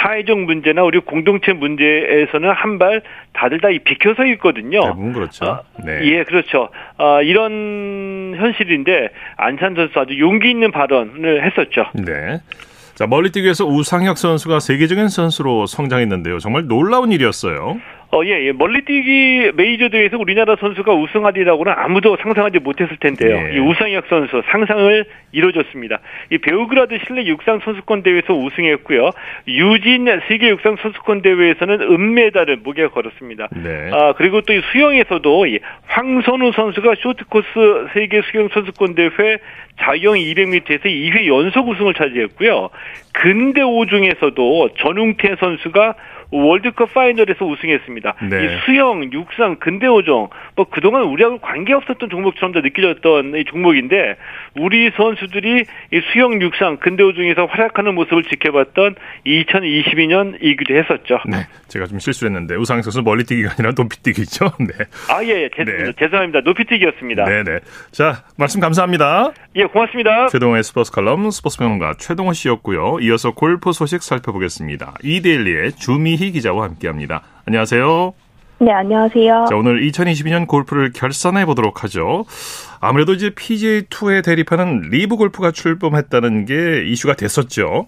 사회적 0.00 0.38
문제나 0.40 0.82
우리 0.82 0.98
공동체 1.00 1.52
문제에서는 1.52 2.50
한 2.50 2.72
발 2.78 3.02
다들 3.34 3.60
다 3.60 3.68
비켜서 3.84 4.24
있거든요. 4.26 4.80
대부분 4.80 5.12
그렇죠. 5.12 5.44
어, 5.44 5.60
네. 5.84 6.00
예, 6.04 6.24
그렇죠. 6.24 6.70
어, 6.98 7.22
이런 7.22 8.34
현실인데 8.36 9.10
안산 9.36 9.74
선수 9.74 10.00
아주 10.00 10.18
용기 10.18 10.50
있는 10.50 10.72
발언을 10.72 11.44
했었죠. 11.44 11.86
네. 11.94 12.38
자, 13.02 13.08
멀리뛰기에서 13.08 13.66
우상혁 13.66 14.16
선수가 14.16 14.60
세계적인 14.60 15.08
선수로 15.08 15.66
성장했는데요. 15.66 16.38
정말 16.38 16.68
놀라운 16.68 17.10
일이었어요. 17.10 17.80
어, 18.14 18.24
예, 18.24 18.46
예. 18.46 18.52
멀리뛰기 18.52 19.52
메이저 19.54 19.88
대회에서 19.88 20.18
우리나라 20.18 20.54
선수가 20.56 20.92
우승하리라고는 20.92 21.72
아무도 21.74 22.16
상상하지 22.20 22.58
못했을 22.60 22.96
텐데요. 22.98 23.36
예. 23.36 23.56
이 23.56 23.58
우상혁 23.58 24.04
선수 24.08 24.42
상상을 24.50 25.04
이뤄줬습니다. 25.32 25.98
이 26.30 26.38
베오그라드 26.38 26.98
실내 27.06 27.24
육상 27.24 27.60
선수권 27.64 28.02
대회에서 28.02 28.34
우승했고요. 28.34 29.10
유진 29.48 30.06
세계 30.28 30.50
육상 30.50 30.76
선수권 30.76 31.22
대회에서는 31.22 31.80
은메달을 31.80 32.58
목에 32.58 32.86
걸었습니다. 32.88 33.48
네. 33.56 33.90
아, 33.92 34.12
그리고 34.16 34.40
또 34.42 34.52
이 34.52 34.60
수영에서도 34.70 35.46
이 35.46 35.58
황선우 35.86 36.52
선수가 36.52 36.94
쇼트코스 36.96 37.88
세계 37.94 38.20
수영 38.30 38.48
선수권 38.52 38.94
대회 38.94 39.38
자유형 39.80 40.14
200m에서 40.16 40.84
2회 40.84 41.26
연속 41.26 41.66
우승을 41.68 41.94
차지했고요. 41.94 42.68
근대 43.14 43.62
오중에서도 43.62 44.74
전웅태 44.78 45.36
선수가 45.40 45.94
월드컵 46.32 46.94
파이널에서 46.94 47.44
우승했습니다. 47.44 48.14
네. 48.30 48.44
이 48.44 48.58
수영, 48.64 49.12
육상, 49.12 49.56
근대오종 49.56 50.30
뭐 50.56 50.66
그동안 50.70 51.04
우리하고 51.04 51.38
관계 51.38 51.74
없었던 51.74 52.08
종목처럼 52.08 52.52
느껴졌던 52.52 53.36
이 53.36 53.44
종목인데 53.44 54.16
우리 54.56 54.90
선수들이 54.96 55.64
이 55.92 56.00
수영, 56.12 56.40
육상, 56.40 56.78
근대오종에서 56.78 57.44
활약하는 57.44 57.94
모습을 57.94 58.24
지켜봤던 58.24 58.94
2022년2기도 59.26 60.74
했었죠. 60.74 61.18
네, 61.26 61.46
제가 61.68 61.84
좀 61.86 61.98
실수했는데 61.98 62.56
우상 62.56 62.80
선수 62.80 63.02
멀리뛰기가 63.02 63.52
아니라 63.52 63.72
높이뛰기죠. 63.76 64.52
네. 64.60 64.84
아 65.10 65.22
예, 65.22 65.44
예. 65.44 65.50
죄, 65.54 65.64
네. 65.64 65.92
죄송합니다. 65.98 66.40
높이뛰기였습니다. 66.40 67.24
네, 67.26 67.44
네. 67.44 67.58
자 67.90 68.24
말씀 68.38 68.60
감사합니다. 68.60 69.32
예, 69.56 69.64
고맙습니다. 69.64 70.28
최동호의 70.28 70.62
스포츠 70.62 70.90
칼럼 70.90 71.30
스포츠 71.30 71.58
평론가 71.58 71.94
최동호 71.98 72.32
씨였고요. 72.32 73.00
이어서 73.00 73.32
골프 73.32 73.72
소식 73.72 74.02
살펴보겠습니다. 74.02 74.94
이데일리의 75.02 75.72
주미희 75.72 76.30
기자와 76.30 76.64
함께합니다. 76.64 77.22
안녕하세요. 77.46 78.14
네, 78.60 78.70
안녕하세요. 78.70 79.46
자, 79.48 79.56
오늘 79.56 79.80
2022년 79.80 80.46
골프를 80.46 80.92
결산해 80.92 81.44
보도록 81.46 81.82
하죠. 81.82 82.24
아무래도 82.80 83.12
이제 83.12 83.30
PGA 83.34 83.86
투어에 83.90 84.22
대립하는 84.22 84.82
리브 84.90 85.16
골프가 85.16 85.50
출범했다는 85.50 86.44
게 86.44 86.84
이슈가 86.86 87.14
됐었죠. 87.14 87.86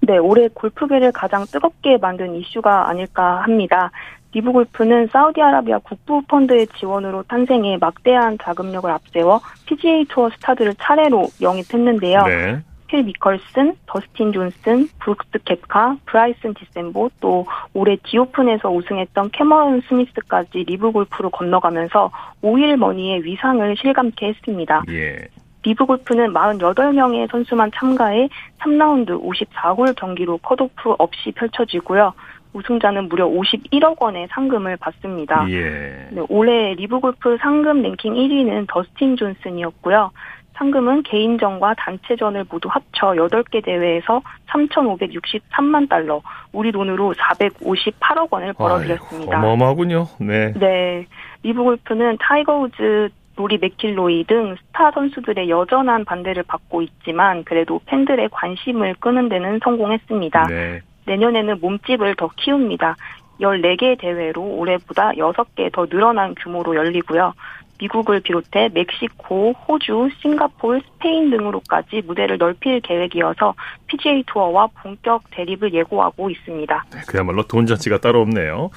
네, 0.00 0.16
올해 0.18 0.48
골프계를 0.54 1.10
가장 1.10 1.44
뜨겁게 1.46 1.96
만든 2.00 2.36
이슈가 2.36 2.88
아닐까 2.88 3.42
합니다. 3.42 3.90
리브 4.32 4.52
골프는 4.52 5.08
사우디아라비아 5.12 5.78
국부 5.78 6.22
펀드의 6.22 6.68
지원으로 6.78 7.24
탄생해 7.24 7.78
막대한 7.80 8.38
자금력을 8.42 8.88
앞세워 8.88 9.40
PGA 9.66 10.04
투어 10.08 10.30
스타들을 10.30 10.74
차례로 10.80 11.28
영입했는데요. 11.40 12.22
네. 12.26 12.62
필 12.94 13.02
미컬슨, 13.02 13.74
더스틴 13.86 14.32
존슨, 14.32 14.86
브룩스 15.00 15.38
켑카, 15.44 15.96
브라이슨 16.06 16.54
디섐보, 16.54 17.10
또 17.20 17.44
올해 17.72 17.96
디오픈에서 18.06 18.70
우승했던 18.70 19.30
캐머런 19.32 19.82
스미스까지 19.88 20.58
리브 20.58 20.92
골프로 20.92 21.30
건너가면서 21.30 22.12
오일 22.42 22.76
머니의 22.76 23.24
위상을 23.24 23.76
실감케 23.76 24.28
했습니다. 24.28 24.84
예. 24.90 25.26
리브 25.64 25.86
골프는 25.86 26.32
48명의 26.32 27.28
선수만 27.32 27.72
참가해 27.74 28.28
3라운드 28.60 29.20
54홀 29.20 29.96
경기로 29.96 30.38
컷오프 30.38 30.94
없이 30.98 31.32
펼쳐지고요. 31.32 32.12
우승자는 32.52 33.08
무려 33.08 33.26
51억 33.26 34.00
원의 34.00 34.28
상금을 34.30 34.76
받습니다. 34.76 35.50
예. 35.50 36.06
네, 36.12 36.22
올해 36.28 36.74
리브 36.74 37.00
골프 37.00 37.36
상금 37.40 37.82
랭킹 37.82 38.14
1위는 38.14 38.66
더스틴 38.68 39.16
존슨이었고요. 39.16 40.12
상금은 40.54 41.02
개인전과 41.02 41.74
단체전을 41.74 42.44
모두 42.50 42.68
합쳐 42.70 43.08
8개 43.08 43.64
대회에서 43.64 44.22
3,563만 44.48 45.88
달러, 45.88 46.22
우리 46.52 46.70
돈으로 46.72 47.12
458억 47.14 48.28
원을 48.30 48.52
벌어들였습니다. 48.52 49.36
아이고, 49.36 49.46
어마어마하군요. 49.46 50.06
네. 50.20 50.52
네. 50.52 51.06
리브 51.42 51.62
골프는 51.62 52.18
타이거 52.20 52.58
우즈, 52.60 53.10
로리 53.36 53.58
맥킬로이 53.58 54.24
등 54.24 54.54
스타 54.56 54.92
선수들의 54.92 55.50
여전한 55.50 56.04
반대를 56.04 56.44
받고 56.44 56.82
있지만 56.82 57.42
그래도 57.44 57.80
팬들의 57.86 58.28
관심을 58.30 58.94
끄는 59.00 59.28
데는 59.28 59.58
성공했습니다. 59.62 60.44
네. 60.44 60.80
내년에는 61.06 61.58
몸집을 61.60 62.14
더 62.14 62.30
키웁니다. 62.36 62.96
14개 63.40 63.98
대회로 63.98 64.40
올해보다 64.40 65.10
6개 65.12 65.72
더 65.72 65.86
늘어난 65.86 66.34
규모로 66.36 66.76
열리고요. 66.76 67.34
미국을 67.80 68.20
비롯해 68.20 68.70
멕시코, 68.72 69.52
호주, 69.52 70.08
싱가폴, 70.20 70.82
스페인 70.86 71.30
등으로까지 71.30 72.02
무대를 72.06 72.38
넓힐 72.38 72.80
계획이어서 72.80 73.54
PGA 73.86 74.24
투어와 74.26 74.68
본격 74.82 75.22
대립을 75.30 75.74
예고하고 75.74 76.30
있습니다. 76.30 76.84
네, 76.92 77.00
그야말로 77.06 77.42
돈 77.42 77.66
잔치가 77.66 77.98
따로 77.98 78.20
없네요. 78.22 78.70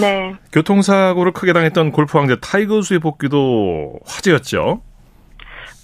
네. 0.00 0.34
교통사고를 0.52 1.32
크게 1.32 1.52
당했던 1.52 1.92
골프 1.92 2.18
황제 2.18 2.36
타이거 2.40 2.70
우즈의 2.70 3.00
복귀도 3.00 3.98
화제였죠. 4.06 4.82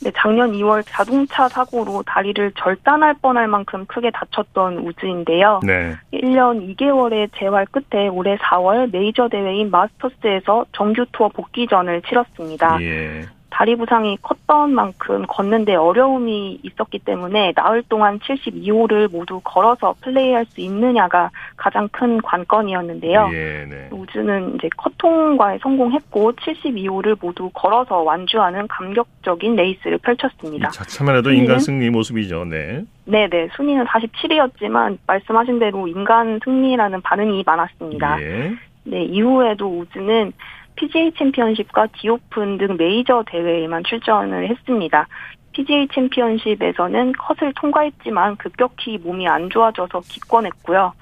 네, 0.00 0.12
작년 0.16 0.52
2월 0.52 0.84
자동차 0.86 1.48
사고로 1.48 2.04
다리를 2.04 2.52
절단할 2.56 3.14
뻔할 3.20 3.48
만큼 3.48 3.84
크게 3.86 4.10
다쳤던 4.10 4.78
우즈인데요. 4.78 5.60
네. 5.64 5.96
1년 6.12 6.76
2개월의 6.76 7.30
재활 7.36 7.66
끝에 7.66 8.08
올해 8.08 8.36
4월 8.36 8.90
메이저 8.92 9.28
대회인 9.28 9.70
마스터스에서 9.70 10.66
정규 10.72 11.04
투어 11.12 11.28
복귀전을 11.28 12.02
치렀습니다. 12.02 12.80
예. 12.82 13.26
다리 13.50 13.76
부상이 13.76 14.18
컸던 14.22 14.74
만큼 14.74 15.24
걷는데 15.26 15.74
어려움이 15.74 16.60
있었기 16.62 17.00
때문에 17.00 17.52
나흘 17.56 17.82
동안 17.88 18.18
72호를 18.20 19.10
모두 19.10 19.40
걸어서 19.42 19.94
플레이할 20.02 20.44
수 20.46 20.60
있느냐가 20.60 21.30
가장 21.56 21.88
큰 21.88 22.20
관건이었는데요. 22.20 23.30
예, 23.32 23.66
네. 23.68 23.88
우즈는 23.90 24.56
이제 24.56 24.68
커통과에 24.76 25.58
성공했고 25.58 26.32
72호를 26.32 27.16
모두 27.20 27.50
걸어서 27.54 28.02
완주하는 28.02 28.68
감격적인 28.68 29.56
레이스를 29.56 29.98
펼쳤습니다. 29.98 30.68
자체만 30.68 31.16
해도 31.16 31.32
인간 31.32 31.58
승리 31.58 31.90
모습이죠. 31.90 32.44
네. 32.44 32.84
네네. 33.06 33.48
순위는 33.56 33.86
47위였지만 33.86 34.98
말씀하신 35.06 35.58
대로 35.58 35.88
인간 35.88 36.38
승리라는 36.44 37.00
반응이 37.00 37.42
많았습니다. 37.46 38.20
예. 38.20 38.52
네, 38.84 39.04
이후에도 39.04 39.80
우즈는 39.80 40.32
PGA 40.78 41.10
챔피언십과 41.18 41.88
디오픈 41.98 42.56
등 42.56 42.76
메이저 42.76 43.24
대회에만 43.26 43.82
출전을 43.82 44.48
했습니다. 44.48 45.08
PGA 45.50 45.88
챔피언십에서는 45.92 47.12
컷을 47.18 47.52
통과했지만 47.54 48.36
급격히 48.36 48.96
몸이 48.98 49.26
안 49.26 49.50
좋아져서 49.50 50.02
기권했고요. 50.08 50.92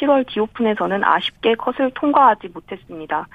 7월 0.00 0.26
디오픈에서는 0.26 1.04
아쉽게 1.04 1.56
컷을 1.56 1.90
통과하지 1.94 2.48
못했습니다. 2.48 3.26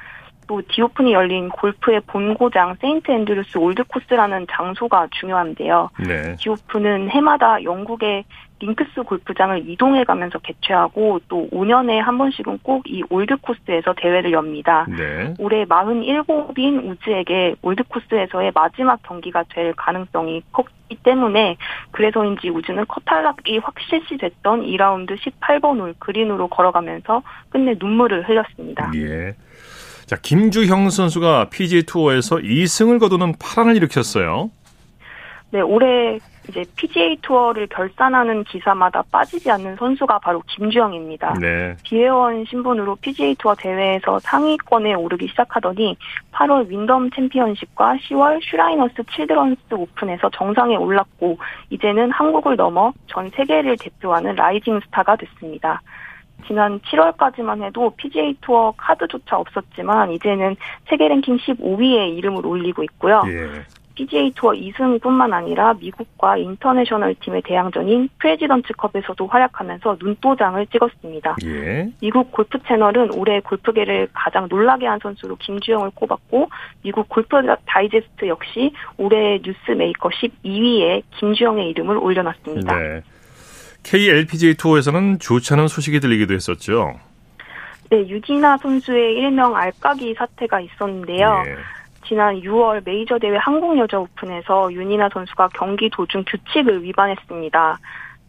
또 0.48 0.62
디오픈이 0.68 1.14
열린 1.14 1.50
골프의 1.50 2.02
본고장 2.08 2.76
세인트 2.80 3.12
앤드루스 3.12 3.58
올드코스라는 3.58 4.48
장소가 4.52 5.08
중요한데요. 5.12 5.90
네. 6.08 6.36
디오픈은 6.38 7.10
해마다 7.10 7.64
영국의 7.64 8.26
링크스 8.60 9.04
골프장을 9.04 9.70
이동해 9.70 10.06
가면서 10.06 10.40
개최하고 10.40 11.20
또 11.28 11.50
5년에 11.52 11.98
한 11.98 12.18
번씩은 12.18 12.60
꼭 12.64 12.84
이 12.86 13.02
올드코스에서 13.10 13.94
대회를 13.98 14.32
엽니다. 14.34 14.86
네. 14.90 15.34
올해 15.40 15.66
47세인 15.66 16.92
우즈에게 16.92 17.56
올드코스에서의 17.62 18.52
마지막 18.54 19.02
경기가 19.04 19.44
될 19.50 19.74
가능성이 19.74 20.44
컸기 20.52 20.98
때문에 21.02 21.58
그래서인지 21.92 22.50
우즈는 22.50 22.86
컷 22.88 23.14
탈락이 23.14 23.60
확실시 23.60 24.18
됐던 24.18 24.64
2라운드 24.64 25.18
18번 25.18 25.80
홀 25.80 25.94
그린으로 25.98 26.50
걸어가면서 26.50 27.24
끝내 27.50 27.76
눈물을 27.80 28.28
흘렸습니다. 28.28 28.92
예. 28.96 29.34
자, 30.06 30.18
김주형 30.22 30.90
선수가 30.90 31.50
PGA 31.50 31.84
투어에서 31.84 32.38
2승을 32.38 33.00
거두는 33.00 33.36
파란을 33.40 33.76
일으켰어요. 33.78 34.52
네, 35.52 35.62
올해 35.62 36.20
이제 36.50 36.66
PGA 36.76 37.18
투어를 37.22 37.68
결산하는 37.68 38.44
기사마다 38.44 39.04
빠지지 39.12 39.50
않는 39.52 39.78
선수가 39.78 40.20
바로 40.20 40.42
김주형입니다. 40.48 41.36
네. 41.40 41.76
비회원 41.84 42.44
신분으로 42.46 42.98
PGA 42.98 43.36
투어 43.36 43.56
대회에서 43.56 44.20
상위권에 44.20 44.94
오르기 44.96 45.28
시작하더니 45.30 45.96
8월 46.34 46.68
윈덤 46.68 47.12
챔피언십과 47.12 47.96
10월 47.96 48.40
슈라이너스 48.42 49.04
칠드런스 49.16 49.62
오픈에서 49.72 50.30
정상에 50.32 50.76
올랐고 50.76 51.38
이제는 51.70 52.12
한국을 52.12 52.56
넘어 52.56 52.92
전 53.08 53.30
세계를 53.30 53.78
대표하는 53.78 54.36
rising 54.36 54.82
star가 54.82 55.16
됐습니다. 55.16 55.82
지난 56.48 56.80
7월까지만 56.80 57.64
해도 57.64 57.94
PGA 57.98 58.36
투어 58.42 58.74
카드조차 58.78 59.38
없었지만 59.38 60.12
이제는 60.12 60.56
세계 60.90 61.08
랭킹 61.08 61.38
15위에 61.38 62.18
이름을 62.18 62.46
올리고 62.46 62.84
있고요. 62.84 63.24
예. 63.28 63.64
PGA 63.96 64.32
투어 64.32 64.52
2승뿐만 64.52 65.34
아니라 65.34 65.74
미국과 65.76 66.38
인터내셔널 66.38 67.16
팀의 67.20 67.44
대항전인 67.44 68.10
프레지던츠컵에서도 68.20 69.28
활약하면서 69.28 69.98
눈도장을 70.02 70.66
찍었습니다. 70.68 71.36
예. 71.46 71.90
미국 72.02 72.32
골프 72.32 72.58
채널은 72.64 73.14
올해 73.14 73.40
골프계를 73.42 74.08
가장 74.14 74.48
놀라게 74.50 74.88
한 74.88 75.00
선수로 75.00 75.36
김주형을 75.38 75.92
꼽았고 75.94 76.50
미국 76.82 77.08
골프 77.10 77.38
다이제스트 77.66 78.28
역시 78.28 78.74
올해 78.98 79.40
뉴스메이커 79.44 80.10
12위에 80.10 81.04
김주형의 81.12 81.70
이름을 81.70 81.98
올려놨습니다. 81.98 82.76
네. 82.76 83.02
KLPGA 83.84 84.56
투어에서는 84.56 85.20
좋지 85.20 85.54
않은 85.54 85.68
소식이 85.68 86.00
들리기도 86.00 86.34
했었죠. 86.34 87.00
네, 87.90 88.00
윤이나 88.08 88.58
선수의 88.58 89.16
일명 89.16 89.56
알까기 89.56 90.16
사태가 90.16 90.62
있었는데요. 90.62 91.44
예. 91.46 91.56
지난 92.08 92.40
6월 92.42 92.82
메이저 92.84 93.18
대회 93.20 93.38
한국 93.38 93.78
여자 93.78 94.00
오픈에서 94.00 94.74
윤이나 94.74 95.10
선수가 95.14 95.50
경기 95.54 95.90
도중 95.90 96.24
규칙을 96.28 96.84
위반했습니다. 96.84 97.80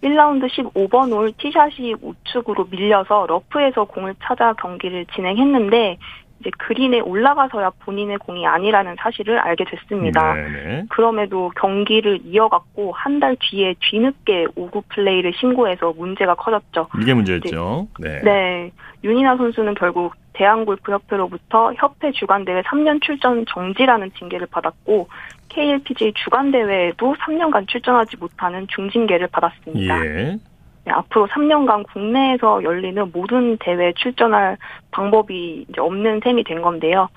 1라운드 0.03 0.49
15번 0.51 1.13
홀 1.13 1.33
티샷이 1.33 1.95
우측으로 2.01 2.69
밀려서 2.71 3.27
러프에서 3.27 3.85
공을 3.85 4.15
찾아 4.23 4.53
경기를 4.53 5.07
진행했는데 5.15 5.99
이제 6.41 6.51
그린에 6.59 7.01
올라가서야 7.01 7.71
본인의 7.81 8.19
공이 8.19 8.47
아니라는 8.47 8.97
사실을 8.99 9.39
알게 9.39 9.65
됐습니다. 9.65 10.35
네네. 10.35 10.85
그럼에도 10.91 11.51
경기를 11.57 12.21
이어갔고 12.25 12.93
한 12.93 13.15
달 13.21 13.37
뒤에 13.41 13.75
뒤늦게 13.81 14.49
오구 14.57 14.83
플레이를 14.89 15.33
신고해서 15.39 15.93
문제가 15.97 16.35
커졌죠. 16.35 16.89
이게 17.01 17.15
문제였죠. 17.15 17.87
네. 18.01 18.21
네. 18.23 18.71
윤이나 19.05 19.37
선수는 19.37 19.75
결국 19.75 20.15
대한골프협회로부터 20.33 21.73
협회 21.75 22.11
주간대회 22.11 22.63
3년 22.63 23.01
출전 23.03 23.45
정지라는 23.47 24.11
징계를 24.19 24.49
받았고 24.51 25.09
KLPGA 25.49 26.13
주간대회에도 26.17 27.15
3년간 27.15 27.69
출전하지 27.69 28.17
못하는 28.17 28.67
중징계를 28.69 29.29
받았습니다. 29.29 30.07
예. 30.07 30.37
네, 30.85 30.93
앞으로 30.93 31.27
3년간 31.29 31.85
국내에서 31.93 32.63
열리는 32.63 33.11
모든 33.13 33.57
대회에 33.59 33.93
출전할 33.97 34.59
방법이 34.91 35.67
이제 35.69 35.81
없는 35.81 36.21
셈이 36.23 36.45
된 36.45 36.61
건데요. 36.63 37.09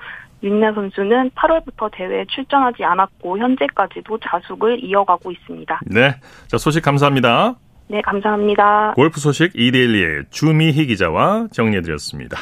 윤나 0.44 0.74
선수는 0.74 1.32
8월부터 1.32 1.90
대회에 1.92 2.26
출전하지 2.30 2.84
않았고 2.84 3.40
현재까지도 3.40 4.20
자숙을 4.20 4.84
이어가고 4.84 5.32
있습니다. 5.32 5.82
네, 5.88 6.16
자 6.48 6.58
소식 6.58 6.82
감사합니다. 6.82 7.56
네, 7.90 8.02
감사합니다. 8.02 8.94
골프 8.96 9.20
소식 9.20 9.52
이데일리의 9.56 10.26
주미희 10.30 10.88
기자와 10.88 11.48
정리해드렸습니다. 11.52 12.38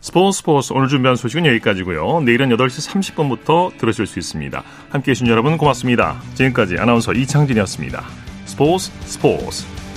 스포츠 0.00 0.38
스포츠 0.38 0.72
오늘 0.72 0.88
준비한 0.88 1.16
소식은 1.16 1.46
여기까지고요. 1.46 2.20
내일은 2.20 2.50
8시 2.50 2.92
30분부터 2.92 3.76
들으실 3.78 4.06
수 4.06 4.18
있습니다. 4.18 4.62
함께해 4.90 5.14
주신 5.14 5.26
여러분 5.26 5.56
고맙습니다. 5.56 6.20
지금까지 6.34 6.76
아나운서 6.78 7.12
이창진이었습니다. 7.12 8.00
스포츠 8.44 8.90
스포츠 9.02 9.87